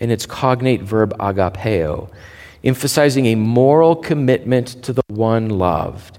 [0.01, 2.11] and its cognate verb agapeo
[2.65, 6.19] emphasizing a moral commitment to the one loved.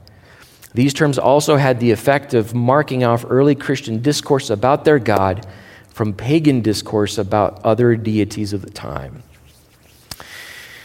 [0.73, 5.47] These terms also had the effect of marking off early Christian discourse about their God
[5.89, 9.23] from pagan discourse about other deities of the time.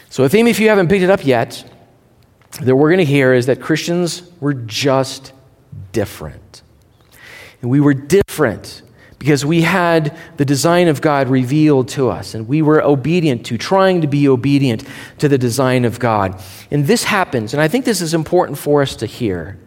[0.09, 1.70] So, a theme, if you haven't picked it up yet,
[2.59, 5.33] that we're going to hear is that Christians were just
[5.91, 6.61] different.
[7.61, 8.81] And we were different
[9.19, 13.57] because we had the design of God revealed to us and we were obedient to,
[13.57, 14.83] trying to be obedient
[15.19, 16.41] to the design of God.
[16.71, 19.59] And this happens, and I think this is important for us to hear.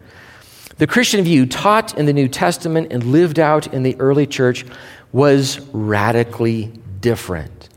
[0.77, 4.65] The Christian view taught in the New Testament and lived out in the early church
[5.13, 7.69] was radically different.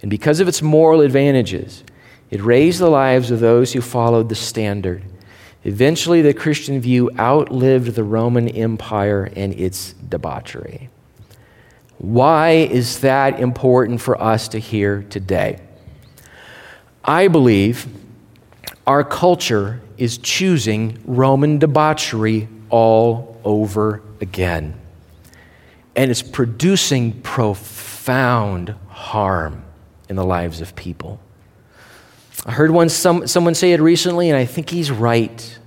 [0.00, 1.84] And because of its moral advantages,
[2.30, 5.02] it raised the lives of those who followed the standard.
[5.64, 10.88] Eventually, the Christian view outlived the Roman Empire and its debauchery.
[11.98, 15.60] Why is that important for us to hear today?
[17.04, 17.86] I believe
[18.86, 24.80] our culture is choosing Roman debauchery all over again.
[25.94, 29.62] And it's producing profound harm
[30.08, 31.20] in the lives of people.
[32.46, 35.58] I heard one, some, someone say it recently, and I think he's right.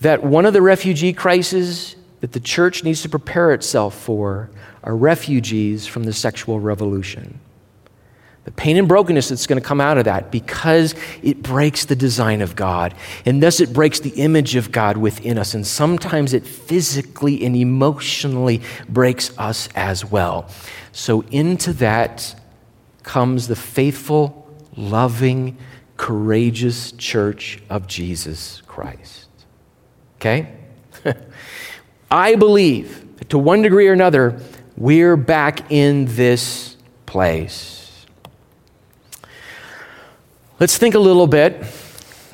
[0.00, 4.50] That one of the refugee crises that the church needs to prepare itself for
[4.82, 7.38] are refugees from the sexual revolution.
[8.44, 11.94] The pain and brokenness that's going to come out of that because it breaks the
[11.94, 12.94] design of God.
[13.24, 15.54] And thus it breaks the image of God within us.
[15.54, 20.48] And sometimes it physically and emotionally breaks us as well.
[20.90, 22.34] So into that
[23.04, 24.41] comes the faithful,
[24.76, 25.58] loving,
[25.96, 29.28] courageous church of Jesus Christ.
[30.16, 30.54] Okay?
[32.10, 34.40] I believe, to one degree or another,
[34.76, 38.06] we're back in this place.
[40.58, 41.64] Let's think a little bit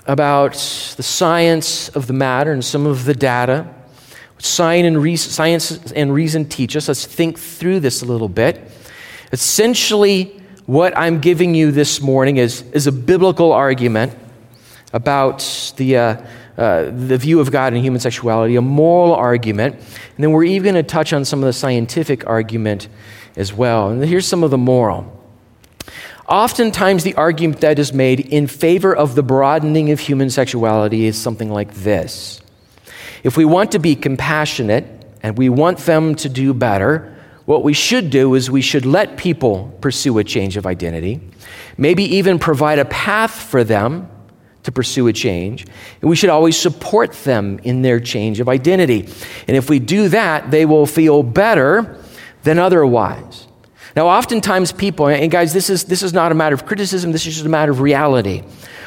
[0.06, 3.72] about the science of the matter and some of the data.
[4.38, 6.88] Science and, reason, science and reason teach us.
[6.88, 8.70] Let's think through this a little bit.
[9.32, 10.37] Essentially,
[10.68, 14.14] what I'm giving you this morning is, is a biblical argument
[14.92, 16.26] about the, uh,
[16.58, 20.74] uh, the view of God and human sexuality, a moral argument, and then we're even
[20.74, 22.88] going to touch on some of the scientific argument
[23.34, 23.88] as well.
[23.88, 25.10] And here's some of the moral.
[26.28, 31.16] Oftentimes, the argument that is made in favor of the broadening of human sexuality is
[31.16, 32.42] something like this
[33.24, 34.84] If we want to be compassionate
[35.22, 37.17] and we want them to do better,
[37.48, 41.18] what we should do is we should let people pursue a change of identity,
[41.78, 44.06] maybe even provide a path for them
[44.64, 45.64] to pursue a change.
[46.02, 49.08] And we should always support them in their change of identity.
[49.46, 51.96] And if we do that, they will feel better
[52.42, 53.46] than otherwise.
[53.96, 57.26] Now, oftentimes people, and guys, this is, this is not a matter of criticism, this
[57.26, 58.42] is just a matter of reality.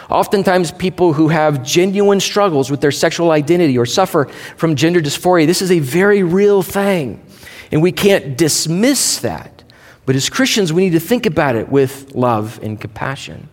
[0.08, 5.48] Oftentimes, people who have genuine struggles with their sexual identity or suffer from gender dysphoria,
[5.48, 7.26] this is a very real thing.
[7.72, 9.64] And we can't dismiss that.
[10.06, 13.50] But as Christians, we need to think about it with love and compassion.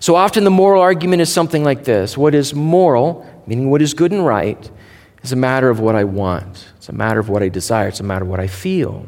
[0.00, 3.94] So often, the moral argument is something like this What is moral, meaning what is
[3.94, 4.70] good and right,
[5.22, 8.00] is a matter of what I want, it's a matter of what I desire, it's
[8.00, 9.06] a matter of what I feel.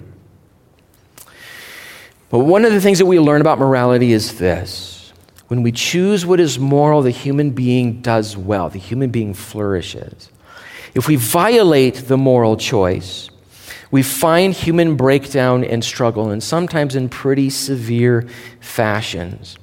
[2.30, 5.12] But one of the things that we learn about morality is this
[5.48, 10.30] when we choose what is moral, the human being does well, the human being flourishes.
[10.94, 13.28] If we violate the moral choice,
[13.90, 18.26] we find human breakdown and struggle, and sometimes in pretty severe
[18.60, 19.58] fashions.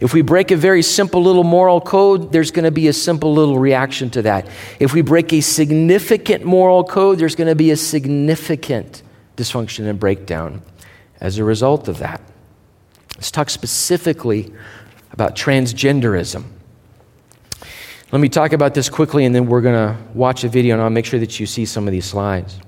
[0.00, 3.32] If we break a very simple little moral code, there's going to be a simple
[3.32, 4.48] little reaction to that.
[4.80, 9.02] If we break a significant moral code, there's going to be a significant
[9.36, 10.62] dysfunction and breakdown
[11.20, 12.20] as a result of that.
[13.16, 14.52] Let's talk specifically
[15.12, 16.44] about transgenderism.
[18.12, 20.82] Let me talk about this quickly, and then we're going to watch a video, and
[20.82, 22.60] I'll make sure that you see some of these slides.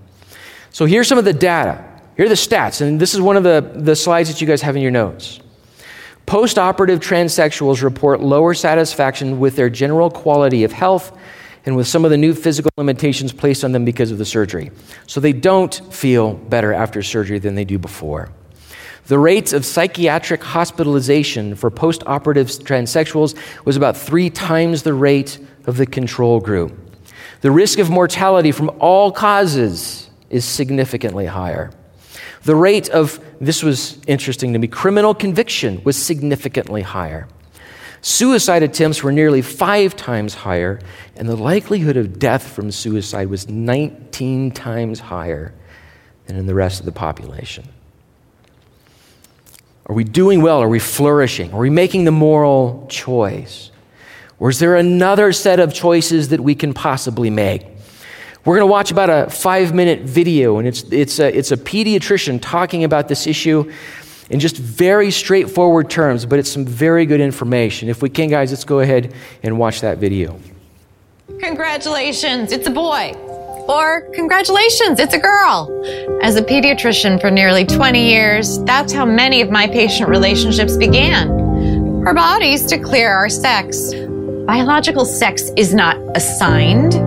[0.71, 1.85] So, here's some of the data.
[2.17, 4.62] Here are the stats, and this is one of the, the slides that you guys
[4.62, 5.41] have in your notes.
[6.25, 11.17] Post operative transsexuals report lower satisfaction with their general quality of health
[11.64, 14.71] and with some of the new physical limitations placed on them because of the surgery.
[15.07, 18.31] So, they don't feel better after surgery than they do before.
[19.07, 25.39] The rates of psychiatric hospitalization for post operative transsexuals was about three times the rate
[25.67, 26.77] of the control group.
[27.41, 31.70] The risk of mortality from all causes is significantly higher.
[32.45, 37.29] The rate of, this was interesting to me, criminal conviction was significantly higher.
[38.01, 40.79] Suicide attempts were nearly five times higher,
[41.16, 45.53] and the likelihood of death from suicide was 19 times higher
[46.27, 47.68] than in the rest of the population.
[49.87, 50.62] Are we doing well?
[50.62, 51.53] Are we flourishing?
[51.53, 53.70] Are we making the moral choice?
[54.39, 57.66] Or is there another set of choices that we can possibly make?
[58.47, 61.57] We're going to watch about a five minute video, and it's, it's, a, it's a
[61.57, 63.72] pediatrician talking about this issue
[64.30, 67.88] in just very straightforward terms, but it's some very good information.
[67.88, 70.38] If we can, guys, let's go ahead and watch that video.
[71.40, 73.14] Congratulations, it's a boy.
[73.68, 75.68] Or, congratulations, it's a girl.
[76.22, 81.28] As a pediatrician for nearly 20 years, that's how many of my patient relationships began.
[82.07, 83.92] Our bodies to declare our sex.
[84.47, 87.05] Biological sex is not assigned.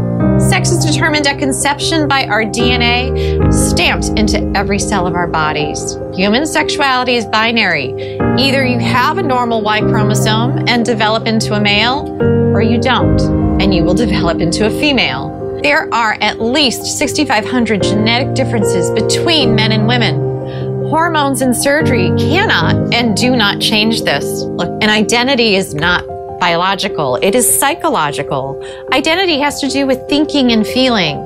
[0.60, 5.96] Sex is determined at conception by our DNA, stamped into every cell of our bodies.
[6.14, 8.18] Human sexuality is binary.
[8.38, 12.14] Either you have a normal Y chromosome and develop into a male,
[12.54, 13.22] or you don't,
[13.62, 15.62] and you will develop into a female.
[15.64, 20.90] There are at least 6,500 genetic differences between men and women.
[20.90, 24.26] Hormones and surgery cannot and do not change this.
[24.26, 26.04] Look, an identity is not
[26.40, 28.62] biological, it is psychological.
[28.92, 31.18] Identity has to do with thinking and feeling.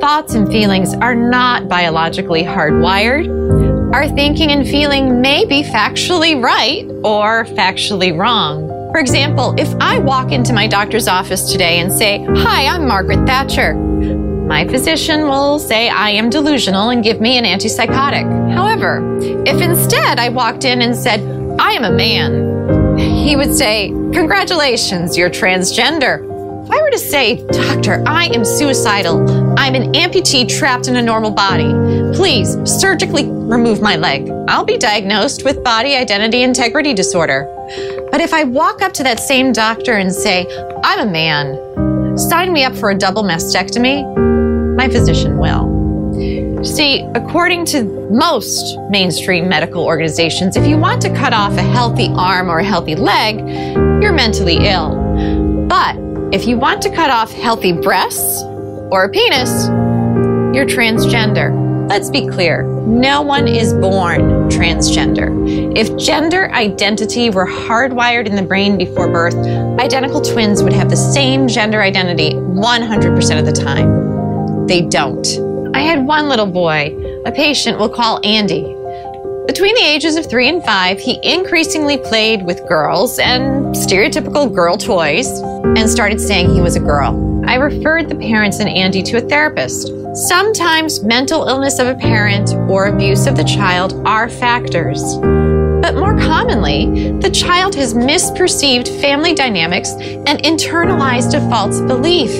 [0.00, 3.94] Thoughts and feelings are not biologically hardwired.
[3.94, 8.68] Our thinking and feeling may be factually right or factually wrong.
[8.92, 13.26] For example, if I walk into my doctor's office today and say, Hi, I'm Margaret
[13.26, 13.74] Thatcher,
[14.50, 18.52] my physician will say I am delusional and give me an antipsychotic.
[18.52, 21.20] However, if instead I walked in and said,
[21.60, 22.49] I am a man,
[22.98, 26.28] he would say, Congratulations, you're transgender.
[26.64, 31.02] If I were to say, Doctor, I am suicidal, I'm an amputee trapped in a
[31.02, 31.72] normal body,
[32.14, 37.46] please surgically remove my leg, I'll be diagnosed with body identity integrity disorder.
[38.10, 40.46] But if I walk up to that same doctor and say,
[40.84, 45.69] I'm a man, sign me up for a double mastectomy, my physician will.
[46.62, 52.10] See, according to most mainstream medical organizations, if you want to cut off a healthy
[52.14, 53.38] arm or a healthy leg,
[54.02, 54.94] you're mentally ill.
[55.68, 55.96] But
[56.34, 58.42] if you want to cut off healthy breasts
[58.92, 59.68] or a penis,
[60.54, 61.88] you're transgender.
[61.88, 65.76] Let's be clear no one is born transgender.
[65.76, 69.34] If gender identity were hardwired in the brain before birth,
[69.80, 74.66] identical twins would have the same gender identity 100% of the time.
[74.66, 75.49] They don't.
[75.80, 78.64] I had one little boy, a patient we'll call Andy.
[79.46, 84.76] Between the ages of three and five, he increasingly played with girls and stereotypical girl
[84.76, 85.26] toys
[85.64, 87.42] and started saying he was a girl.
[87.46, 89.90] I referred the parents and Andy to a therapist.
[90.28, 95.02] Sometimes mental illness of a parent or abuse of the child are factors.
[95.80, 102.30] But more commonly, the child has misperceived family dynamics and internalized a false belief.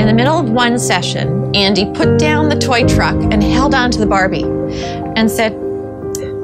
[0.00, 3.90] In the middle of one session, Andy put down the toy truck and held on
[3.92, 5.52] to the Barbie and said,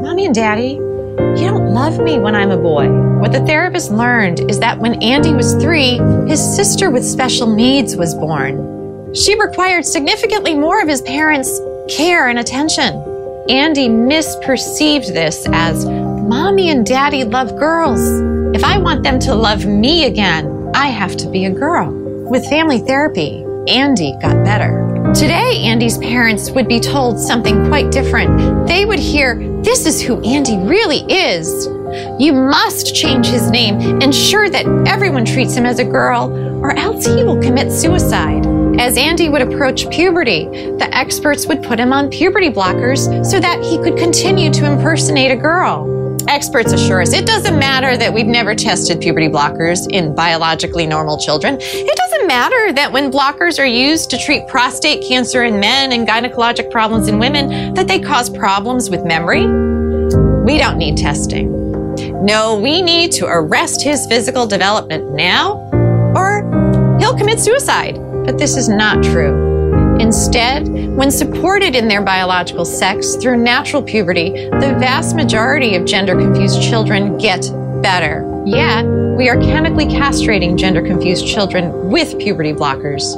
[0.00, 0.74] Mommy and Daddy,
[1.36, 2.88] you don't love me when I'm a boy.
[3.18, 5.98] What the therapist learned is that when Andy was three,
[6.28, 9.12] his sister with special needs was born.
[9.14, 12.94] She required significantly more of his parents' care and attention.
[13.48, 15.84] Andy misperceived this as
[16.28, 18.00] Mommy and Daddy love girls.
[18.56, 21.92] If I want them to love me again, I have to be a girl.
[21.92, 25.12] With family therapy, Andy got better.
[25.14, 28.66] Today, Andy's parents would be told something quite different.
[28.66, 31.66] They would hear, This is who Andy really is.
[32.18, 36.32] You must change his name, ensure that everyone treats him as a girl,
[36.64, 38.46] or else he will commit suicide.
[38.80, 43.62] As Andy would approach puberty, the experts would put him on puberty blockers so that
[43.62, 45.94] he could continue to impersonate a girl.
[46.28, 51.18] Experts assure us it doesn't matter that we've never tested puberty blockers in biologically normal
[51.18, 51.58] children.
[51.60, 56.08] It doesn't matter that when blockers are used to treat prostate cancer in men and
[56.08, 59.46] gynecologic problems in women, that they cause problems with memory.
[60.44, 61.52] We don't need testing.
[62.24, 65.58] No, we need to arrest his physical development now,
[66.16, 67.96] or he'll commit suicide.
[68.24, 69.43] But this is not true.
[70.04, 76.14] Instead, when supported in their biological sex through natural puberty, the vast majority of gender
[76.14, 77.40] confused children get
[77.82, 78.30] better.
[78.44, 78.84] Yet,
[79.16, 83.14] we are chemically castrating gender confused children with puberty blockers.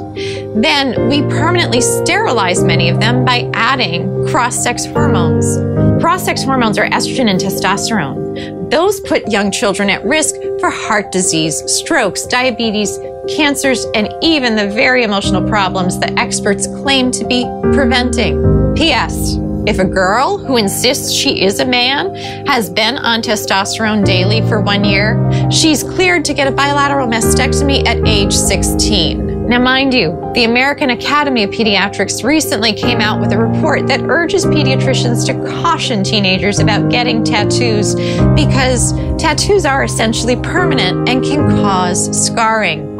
[0.61, 5.57] Then, we permanently sterilize many of them by adding cross sex hormones.
[6.01, 8.71] Cross sex hormones are estrogen and testosterone.
[8.71, 14.67] Those put young children at risk for heart disease, strokes, diabetes, cancers, and even the
[14.69, 18.73] very emotional problems that experts claim to be preventing.
[18.75, 19.37] P.S.
[19.67, 22.15] If a girl who insists she is a man
[22.45, 25.19] has been on testosterone daily for one year,
[25.51, 29.47] she's cleared to get a bilateral mastectomy at age 16.
[29.47, 34.01] Now, mind you, the American Academy of Pediatrics recently came out with a report that
[34.01, 37.95] urges pediatricians to caution teenagers about getting tattoos
[38.35, 42.96] because tattoos are essentially permanent and can cause scarring.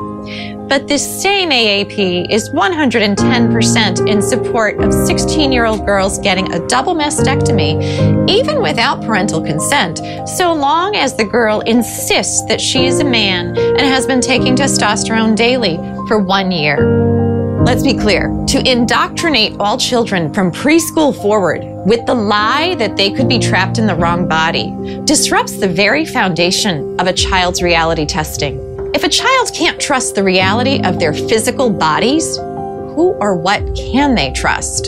[0.67, 6.67] But this same AAP is 110% in support of 16 year old girls getting a
[6.67, 12.99] double mastectomy, even without parental consent, so long as the girl insists that she is
[12.99, 15.77] a man and has been taking testosterone daily
[16.09, 16.77] for one year.
[17.63, 23.11] Let's be clear to indoctrinate all children from preschool forward with the lie that they
[23.11, 28.05] could be trapped in the wrong body disrupts the very foundation of a child's reality
[28.05, 28.66] testing.
[28.93, 34.15] If a child can't trust the reality of their physical bodies, who or what can
[34.15, 34.85] they trust?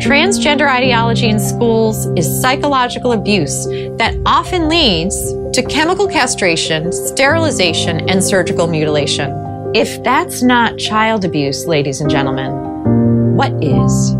[0.00, 3.66] Transgender ideology in schools is psychological abuse
[3.98, 5.16] that often leads
[5.52, 9.30] to chemical castration, sterilization, and surgical mutilation.
[9.74, 14.14] If that's not child abuse, ladies and gentlemen, what is?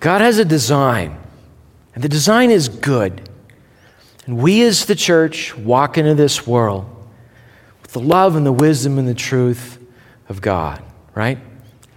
[0.00, 1.17] God has a design
[1.98, 3.28] and the design is good.
[4.24, 6.86] And we as the church walk into this world
[7.82, 9.84] with the love and the wisdom and the truth
[10.28, 10.80] of God,
[11.16, 11.38] right?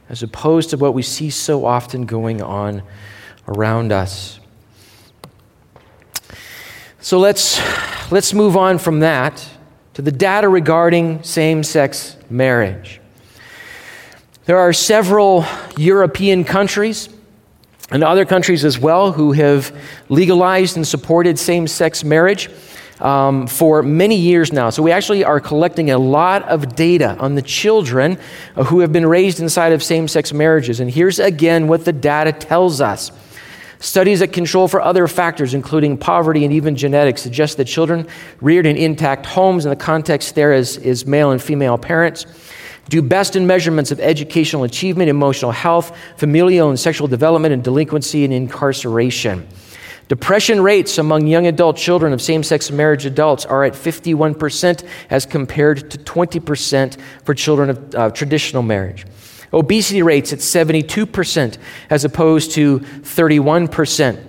[0.10, 2.82] As opposed to what we see so often going on
[3.48, 4.40] around us.
[7.00, 7.62] So let's,
[8.12, 9.48] let's move on from that
[9.94, 13.00] to the data regarding same sex marriage.
[14.46, 15.46] There are several
[15.78, 17.08] European countries
[17.92, 19.76] and other countries as well who have
[20.10, 22.50] legalized and supported same sex marriage
[23.02, 24.70] um, for many years now.
[24.70, 28.18] So we actually are collecting a lot of data on the children
[28.68, 30.80] who have been raised inside of same sex marriages.
[30.80, 33.12] And here's again what the data tells us.
[33.80, 38.08] Studies that control for other factors, including poverty and even genetics, suggest that children
[38.40, 42.28] reared in intact homes, and the context there is, is male and female parents,
[42.90, 48.24] do best in measurements of educational achievement, emotional health, familial and sexual development, and delinquency
[48.26, 49.48] and incarceration.
[50.08, 55.26] Depression rates among young adult children of same sex marriage adults are at 51% as
[55.26, 59.06] compared to 20% for children of uh, traditional marriage.
[59.54, 61.58] Obesity rates at 72%
[61.90, 64.22] as opposed to 31%.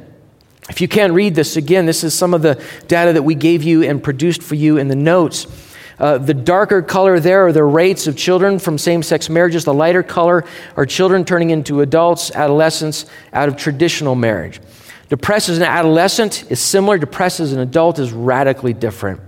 [0.71, 3.65] If you can't read this again, this is some of the data that we gave
[3.65, 5.47] you and produced for you in the notes.
[6.03, 9.65] Uh, the darker color there are the rates of children from same sex marriages.
[9.65, 10.45] The lighter color
[10.77, 14.61] are children turning into adults, adolescents out of traditional marriage.
[15.11, 19.21] Depressed as an adolescent is similar, depressed as an adult is radically different.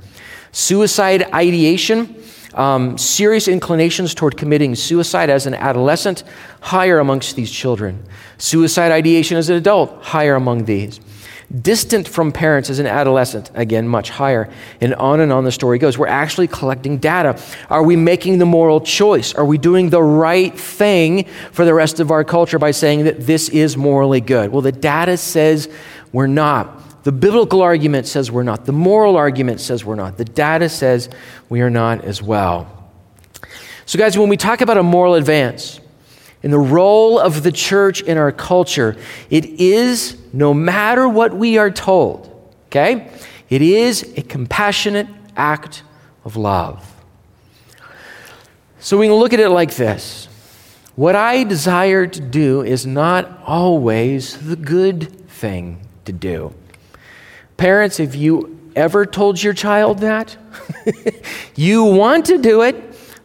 [0.51, 2.17] Suicide ideation,
[2.55, 6.25] um, serious inclinations toward committing suicide as an adolescent,
[6.61, 8.03] higher amongst these children.
[8.39, 10.99] Suicide ideation as an adult, higher among these.
[11.63, 14.49] Distant from parents as an adolescent, again, much higher,
[14.81, 15.97] and on and on the story goes.
[15.97, 17.41] We're actually collecting data.
[17.71, 19.35] Are we making the moral choice?
[19.35, 23.21] Are we doing the right thing for the rest of our culture by saying that
[23.21, 24.51] this is morally good?
[24.51, 25.69] Well, the data says
[26.13, 27.05] we're not.
[27.05, 28.65] The biblical argument says we're not.
[28.65, 30.17] The moral argument says we're not.
[30.17, 31.11] The data says
[31.49, 32.71] we are not as well.
[33.87, 35.81] So, guys, when we talk about a moral advance,
[36.45, 38.97] in the role of the church in our culture,
[39.31, 43.11] it is, no matter what we are told, okay,
[43.49, 45.83] it is a compassionate act
[46.23, 46.95] of love.
[48.79, 50.29] So we can look at it like this
[50.97, 56.53] What I desire to do is not always the good thing to do.
[57.57, 60.37] Parents, have you ever told your child that?
[61.57, 62.77] you want to do it,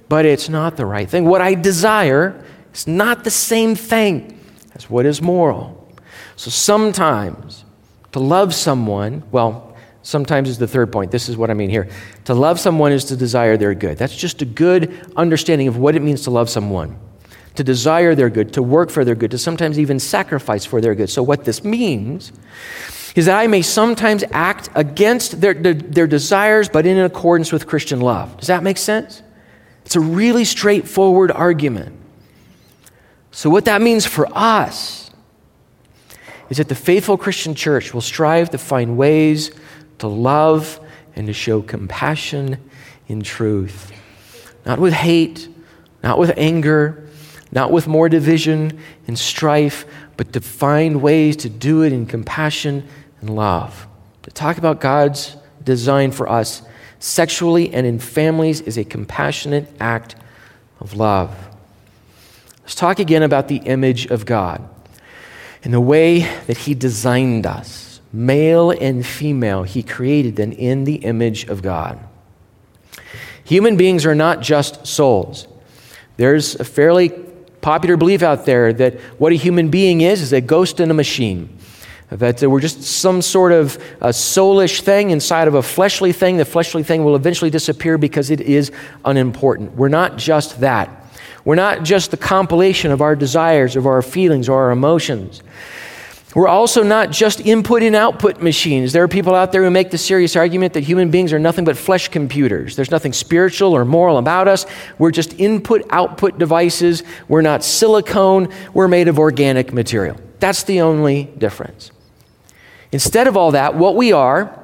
[0.08, 1.26] but it's not the right thing.
[1.26, 2.46] What I desire
[2.80, 4.40] it's not the same thing
[4.74, 5.94] as what is moral.
[6.38, 7.66] So sometimes
[8.14, 11.12] to love someone, well, sometimes is the third point.
[11.12, 11.90] This is what I mean here.
[12.24, 13.98] To love someone is to desire their good.
[13.98, 16.98] That's just a good understanding of what it means to love someone.
[17.56, 20.96] To desire their good, to work for their good, to sometimes even sacrifice for their
[20.96, 21.10] good.
[21.10, 22.32] So, what this means
[23.14, 27.68] is that I may sometimes act against their, their, their desires, but in accordance with
[27.68, 28.38] Christian love.
[28.38, 29.22] Does that make sense?
[29.84, 32.00] It's a really straightforward argument.
[33.40, 35.10] So, what that means for us
[36.50, 39.52] is that the faithful Christian church will strive to find ways
[40.00, 40.78] to love
[41.16, 42.58] and to show compassion
[43.08, 43.94] in truth.
[44.66, 45.48] Not with hate,
[46.04, 47.08] not with anger,
[47.50, 48.78] not with more division
[49.08, 49.86] and strife,
[50.18, 52.86] but to find ways to do it in compassion
[53.22, 53.88] and love.
[54.24, 56.62] To talk about God's design for us
[57.00, 60.18] sexually and in families is a compassionate act
[60.82, 61.49] of love.
[62.70, 64.62] Let's talk again about the image of God
[65.64, 68.00] and the way that He designed us.
[68.14, 71.98] Male and female, He created them in the image of God.
[73.44, 75.48] Human beings are not just souls.
[76.18, 80.40] There's a fairly popular belief out there that what a human being is is a
[80.40, 81.58] ghost in a machine.
[82.12, 86.38] That we're just some sort of a soulish thing inside of a fleshly thing.
[86.38, 88.72] The fleshly thing will eventually disappear because it is
[89.06, 89.76] unimportant.
[89.76, 90.98] We're not just that.
[91.50, 95.42] We're not just the compilation of our desires, of our feelings, or our emotions.
[96.36, 98.94] We're also not just input and output machines.
[98.94, 101.66] There are people out there who make the serious argument that human beings are nothing
[101.66, 102.76] but flesh computers.
[102.76, 104.68] There's nothing spiritual or moral about us.
[105.00, 107.02] We're just input output devices.
[107.28, 108.54] We're not silicone.
[108.76, 110.18] We're made of organic material.
[110.40, 111.90] That's the only difference.
[112.92, 114.56] Instead of all that, what we are,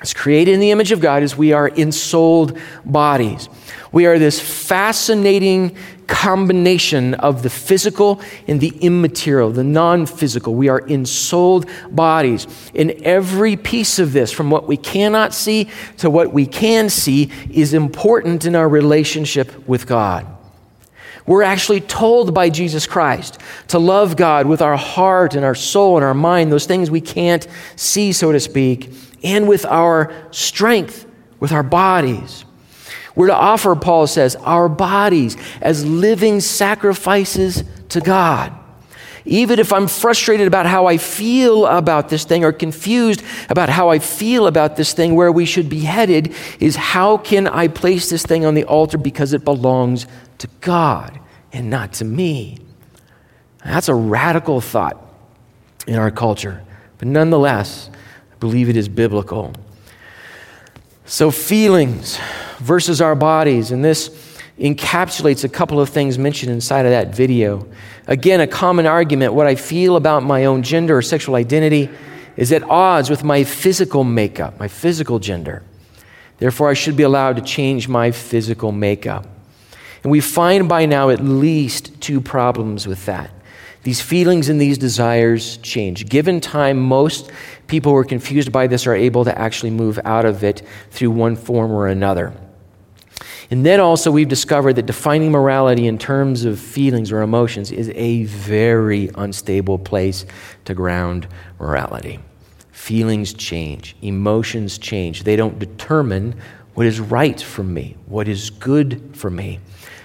[0.00, 3.48] as created in the image of God, is we are ensouled bodies.
[3.90, 5.76] We are this fascinating
[6.12, 10.54] combination of the physical and the immaterial, the non physical.
[10.54, 12.46] We are ensouled bodies.
[12.74, 17.30] In every piece of this, from what we cannot see to what we can see,
[17.50, 20.26] is important in our relationship with God.
[21.26, 25.96] We're actually told by Jesus Christ to love God with our heart and our soul
[25.96, 27.46] and our mind, those things we can't
[27.76, 28.92] see, so to speak,
[29.24, 31.06] and with our strength,
[31.40, 32.44] with our bodies.
[33.14, 38.52] We're to offer, Paul says, our bodies as living sacrifices to God.
[39.24, 43.90] Even if I'm frustrated about how I feel about this thing or confused about how
[43.90, 48.10] I feel about this thing, where we should be headed is how can I place
[48.10, 50.06] this thing on the altar because it belongs
[50.38, 51.20] to God
[51.52, 52.58] and not to me?
[53.64, 55.00] That's a radical thought
[55.86, 56.64] in our culture,
[56.98, 57.90] but nonetheless,
[58.32, 59.54] I believe it is biblical.
[61.12, 62.18] So, feelings
[62.56, 64.08] versus our bodies, and this
[64.58, 67.68] encapsulates a couple of things mentioned inside of that video.
[68.06, 71.90] Again, a common argument what I feel about my own gender or sexual identity
[72.38, 75.62] is at odds with my physical makeup, my physical gender.
[76.38, 79.26] Therefore, I should be allowed to change my physical makeup.
[80.02, 83.30] And we find by now at least two problems with that.
[83.82, 86.08] These feelings and these desires change.
[86.08, 87.30] Given time, most
[87.66, 91.10] people who are confused by this are able to actually move out of it through
[91.10, 92.32] one form or another.
[93.50, 97.90] And then also, we've discovered that defining morality in terms of feelings or emotions is
[97.94, 100.24] a very unstable place
[100.64, 101.26] to ground
[101.58, 102.20] morality.
[102.70, 105.24] Feelings change, emotions change.
[105.24, 106.34] They don't determine
[106.74, 109.60] what is right for me, what is good for me.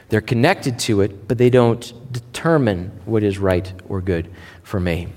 [0.09, 4.29] They're connected to it, but they don't determine what is right or good
[4.63, 5.07] for me.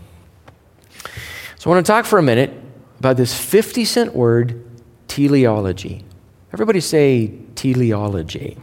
[1.58, 2.52] So I want to talk for a minute
[2.98, 4.64] about this 50 cent word,
[5.08, 6.04] teleology.
[6.52, 8.56] Everybody say teleology.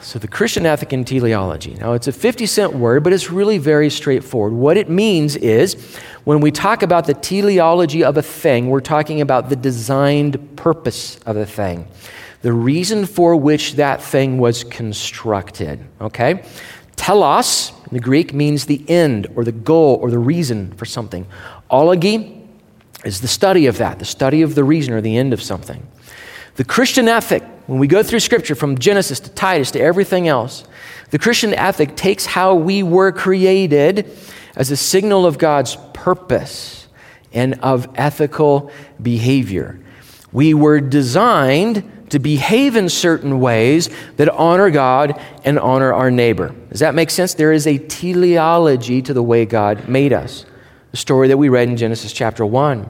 [0.00, 1.74] So, the Christian ethic and teleology.
[1.74, 4.52] Now, it's a 50 cent word, but it's really very straightforward.
[4.52, 5.74] What it means is
[6.22, 11.18] when we talk about the teleology of a thing, we're talking about the designed purpose
[11.26, 11.88] of a thing,
[12.42, 15.84] the reason for which that thing was constructed.
[16.00, 16.44] Okay?
[16.96, 21.26] Telos in the Greek means the end or the goal or the reason for something.
[21.70, 22.46] Ology
[23.04, 25.86] is the study of that, the study of the reason or the end of something.
[26.56, 30.64] The Christian ethic, when we go through Scripture from Genesis to Titus to everything else,
[31.10, 34.10] the Christian ethic takes how we were created
[34.56, 36.88] as a signal of God's purpose
[37.32, 38.70] and of ethical
[39.00, 39.78] behavior.
[40.32, 46.54] We were designed to behave in certain ways that honor God and honor our neighbor.
[46.70, 47.34] Does that make sense?
[47.34, 50.44] There is a teleology to the way God made us.
[50.90, 52.88] The story that we read in Genesis chapter 1.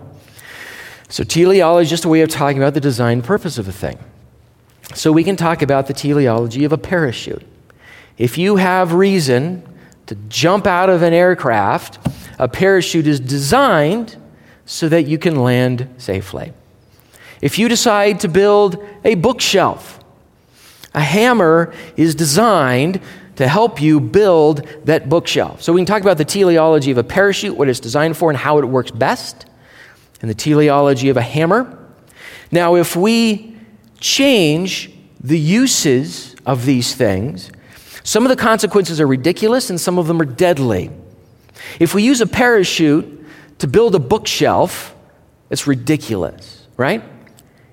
[1.09, 3.99] So, teleology is just a way of talking about the design purpose of a thing.
[4.95, 7.45] So, we can talk about the teleology of a parachute.
[8.19, 9.63] If you have reason
[10.07, 11.99] to jump out of an aircraft,
[12.39, 14.17] a parachute is designed
[14.67, 16.53] so that you can land safely.
[17.41, 20.01] If you decide to build a bookshelf,
[20.95, 23.01] a hammer is designed
[23.37, 25.63] to help you build that bookshelf.
[25.63, 28.37] So we can talk about the teleology of a parachute, what it's designed for, and
[28.37, 29.47] how it works best
[30.21, 31.79] and the teleology of a hammer.
[32.51, 33.57] Now, if we
[34.01, 37.53] change the uses of these things,
[38.03, 40.91] some of the consequences are ridiculous and some of them are deadly.
[41.79, 43.25] If we use a parachute
[43.59, 44.97] to build a bookshelf,
[45.51, 47.03] it's ridiculous, right?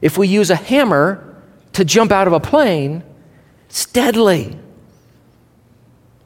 [0.06, 1.36] If we use a hammer
[1.74, 3.02] to jump out of a plane,
[3.68, 4.56] it's deadly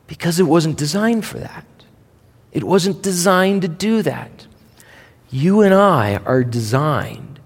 [0.06, 1.66] because it wasn't designed for that.
[2.52, 4.48] It wasn't designed to do that.
[5.30, 7.40] You and I are designed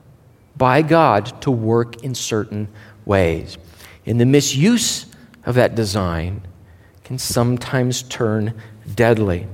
[0.57, 2.67] by God to work in certain
[3.05, 3.59] ways.
[4.07, 5.05] And the misuse
[5.45, 6.41] of that design
[7.03, 8.59] can sometimes turn
[8.95, 9.45] deadly.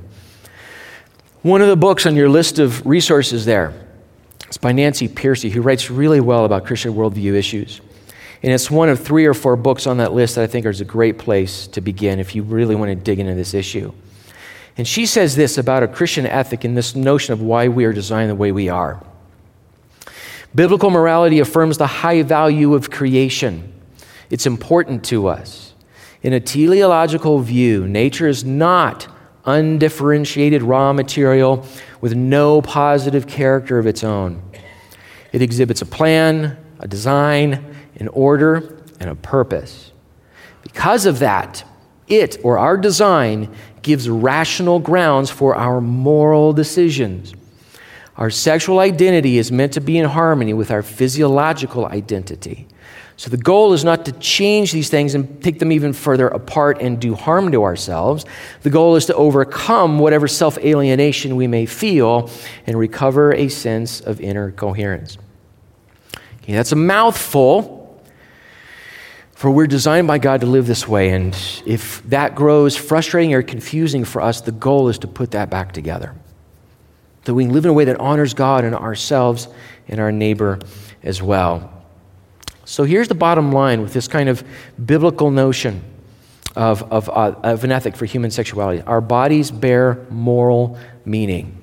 [1.41, 3.73] One of the books on your list of resources there
[4.49, 7.81] is by Nancy Pearcey, who writes really well about Christian worldview issues.
[8.41, 10.81] And it's one of three or four books on that list that I think is
[10.81, 13.93] a great place to begin if you really want to dig into this issue.
[14.77, 17.91] And she says this about a Christian ethic and this notion of why we are
[17.91, 19.03] designed the way we are.
[20.55, 23.73] Biblical morality affirms the high value of creation.
[24.29, 25.73] It's important to us.
[26.21, 29.07] In a teleological view, nature is not
[29.45, 31.65] undifferentiated raw material
[32.01, 34.41] with no positive character of its own.
[35.31, 39.91] It exhibits a plan, a design, an order, and a purpose.
[40.63, 41.63] Because of that,
[42.07, 47.33] it or our design gives rational grounds for our moral decisions.
[48.19, 52.67] Our sexual identity is meant to be in harmony with our physiological identity.
[53.15, 56.81] So the goal is not to change these things and take them even further apart
[56.81, 58.25] and do harm to ourselves.
[58.63, 62.29] The goal is to overcome whatever self alienation we may feel
[62.67, 65.17] and recover a sense of inner coherence.
[66.43, 67.77] Okay, that's a mouthful.
[69.31, 71.33] For we're designed by God to live this way, and
[71.65, 75.71] if that grows frustrating or confusing for us, the goal is to put that back
[75.71, 76.13] together.
[77.29, 79.47] That we live in a way that honors God and ourselves
[79.87, 80.57] and our neighbor
[81.03, 81.71] as well.
[82.65, 84.43] So here's the bottom line with this kind of
[84.83, 85.83] biblical notion
[86.55, 91.55] of, of, uh, of an ethic for human sexuality our bodies bear moral meaning.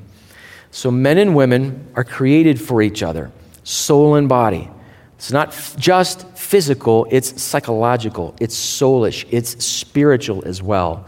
[0.70, 3.32] So men and women are created for each other,
[3.64, 4.70] soul and body.
[5.16, 11.06] It's not f- just physical, it's psychological, it's soulish, it's spiritual as well.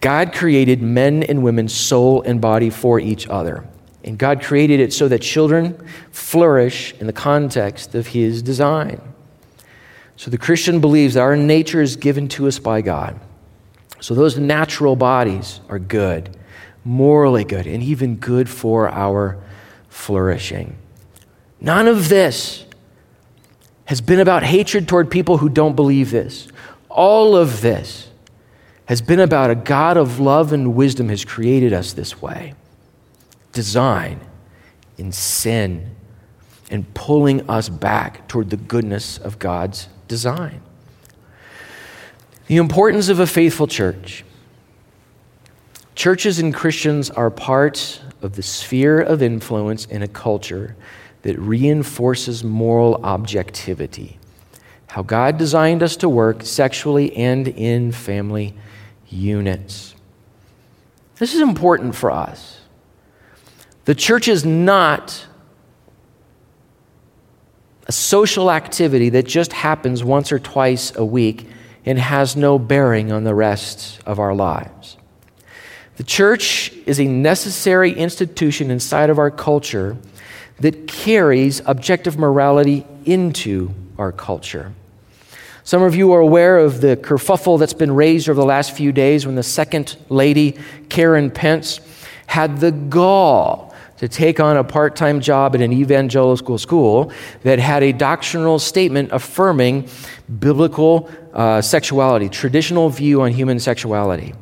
[0.00, 3.68] God created men and women, soul and body, for each other.
[4.02, 9.00] And God created it so that children flourish in the context of His design.
[10.16, 13.18] So the Christian believes that our nature is given to us by God.
[14.00, 16.36] So those natural bodies are good,
[16.84, 19.38] morally good, and even good for our
[19.88, 20.76] flourishing.
[21.60, 22.64] None of this
[23.84, 26.48] has been about hatred toward people who don't believe this.
[26.88, 28.08] All of this
[28.86, 32.54] has been about a God of love and wisdom has created us this way.
[33.52, 34.20] Design
[34.98, 35.96] in sin
[36.70, 40.62] and pulling us back toward the goodness of God's design.
[42.46, 44.24] The importance of a faithful church.
[45.94, 50.76] Churches and Christians are part of the sphere of influence in a culture
[51.22, 54.18] that reinforces moral objectivity.
[54.86, 58.54] How God designed us to work sexually and in family
[59.08, 59.94] units.
[61.16, 62.59] This is important for us.
[63.84, 65.26] The church is not
[67.86, 71.48] a social activity that just happens once or twice a week
[71.84, 74.96] and has no bearing on the rest of our lives.
[75.96, 79.96] The church is a necessary institution inside of our culture
[80.60, 84.72] that carries objective morality into our culture.
[85.64, 88.92] Some of you are aware of the kerfuffle that's been raised over the last few
[88.92, 90.58] days when the second lady,
[90.88, 91.80] Karen Pence,
[92.26, 93.69] had the gall
[94.00, 98.58] to take on a part time job at an evangelical school that had a doctrinal
[98.58, 99.86] statement affirming
[100.38, 104.32] biblical uh, sexuality, traditional view on human sexuality.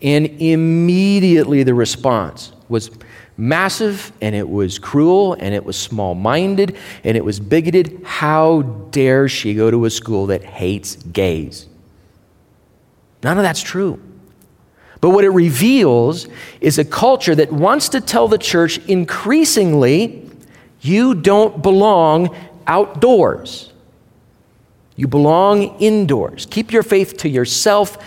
[0.00, 2.90] And immediately the response was
[3.36, 6.74] massive and it was cruel and it was small minded
[7.04, 8.00] and it was bigoted.
[8.04, 11.66] How dare she go to a school that hates gays?
[13.22, 14.00] None of that's true.
[15.00, 16.26] But what it reveals
[16.60, 20.28] is a culture that wants to tell the church increasingly,
[20.80, 22.34] you don't belong
[22.66, 23.72] outdoors.
[24.96, 26.46] You belong indoors.
[26.46, 28.04] Keep your faith to yourself.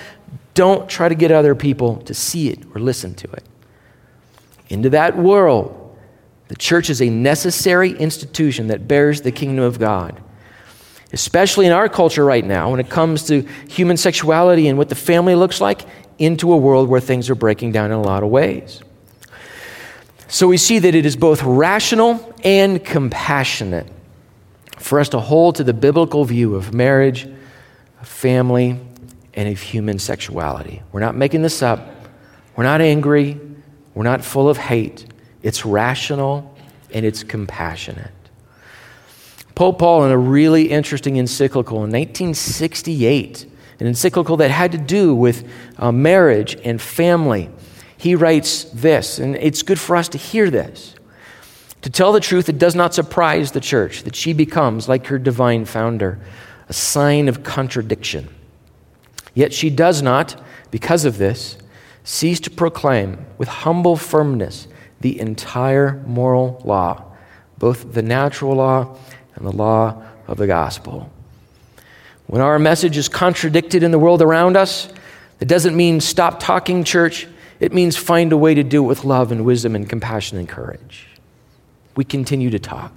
[0.54, 3.46] Don't try to get other people to see it or listen to it
[4.70, 5.78] into that world.
[6.48, 10.22] The church is a necessary institution that bears the kingdom of God.
[11.14, 14.96] Especially in our culture right now, when it comes to human sexuality and what the
[14.96, 15.82] family looks like,
[16.22, 18.82] into a world where things are breaking down in a lot of ways.
[20.28, 23.88] So we see that it is both rational and compassionate
[24.78, 27.28] for us to hold to the biblical view of marriage,
[28.00, 28.80] of family,
[29.34, 30.82] and of human sexuality.
[30.92, 31.86] We're not making this up.
[32.56, 33.40] We're not angry.
[33.94, 35.06] We're not full of hate,
[35.44, 36.56] it's rational
[36.94, 38.12] and it's compassionate.
[39.56, 43.51] Pope Paul, in a really interesting encyclical in 1968,
[43.82, 47.50] an encyclical that had to do with uh, marriage and family,
[47.98, 50.94] he writes this, and it's good for us to hear this.
[51.82, 55.18] To tell the truth, it does not surprise the church that she becomes, like her
[55.18, 56.20] divine founder,
[56.70, 58.30] a sign of contradiction.
[59.34, 61.58] Yet she does not, because of this,
[62.04, 64.68] cease to proclaim with humble firmness
[65.00, 67.04] the entire moral law,
[67.58, 68.96] both the natural law
[69.34, 71.11] and the law of the gospel.
[72.32, 74.88] When our message is contradicted in the world around us,
[75.42, 77.28] it doesn't mean stop talking, church.
[77.60, 80.48] It means find a way to do it with love and wisdom and compassion and
[80.48, 81.10] courage.
[81.98, 82.94] We continue to talk.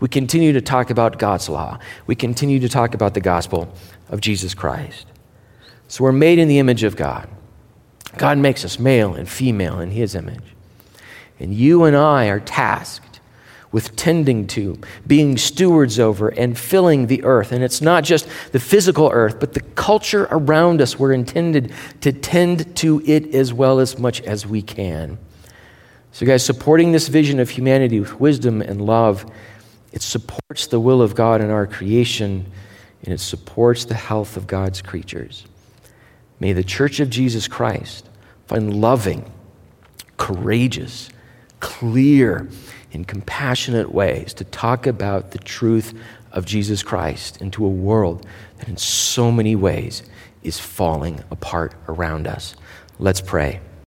[0.00, 1.78] We continue to talk about God's law.
[2.06, 3.72] We continue to talk about the gospel
[4.10, 5.06] of Jesus Christ.
[5.86, 7.26] So we're made in the image of God.
[8.18, 10.44] God makes us male and female in His image.
[11.40, 13.07] And you and I are tasked
[13.70, 17.52] with tending to, being stewards over, and filling the earth.
[17.52, 20.98] And it's not just the physical earth, but the culture around us.
[20.98, 25.18] We're intended to tend to it as well as much as we can.
[26.12, 29.30] So, guys, supporting this vision of humanity with wisdom and love,
[29.92, 32.50] it supports the will of God in our creation,
[33.02, 35.44] and it supports the health of God's creatures.
[36.40, 38.08] May the church of Jesus Christ
[38.46, 39.30] find loving,
[40.16, 41.10] courageous,
[41.60, 42.48] clear,
[42.92, 45.94] and compassionate ways to talk about the truth
[46.32, 48.26] of Jesus Christ into a world
[48.58, 50.02] that in so many ways
[50.42, 52.54] is falling apart around us.
[52.98, 53.60] Let's pray.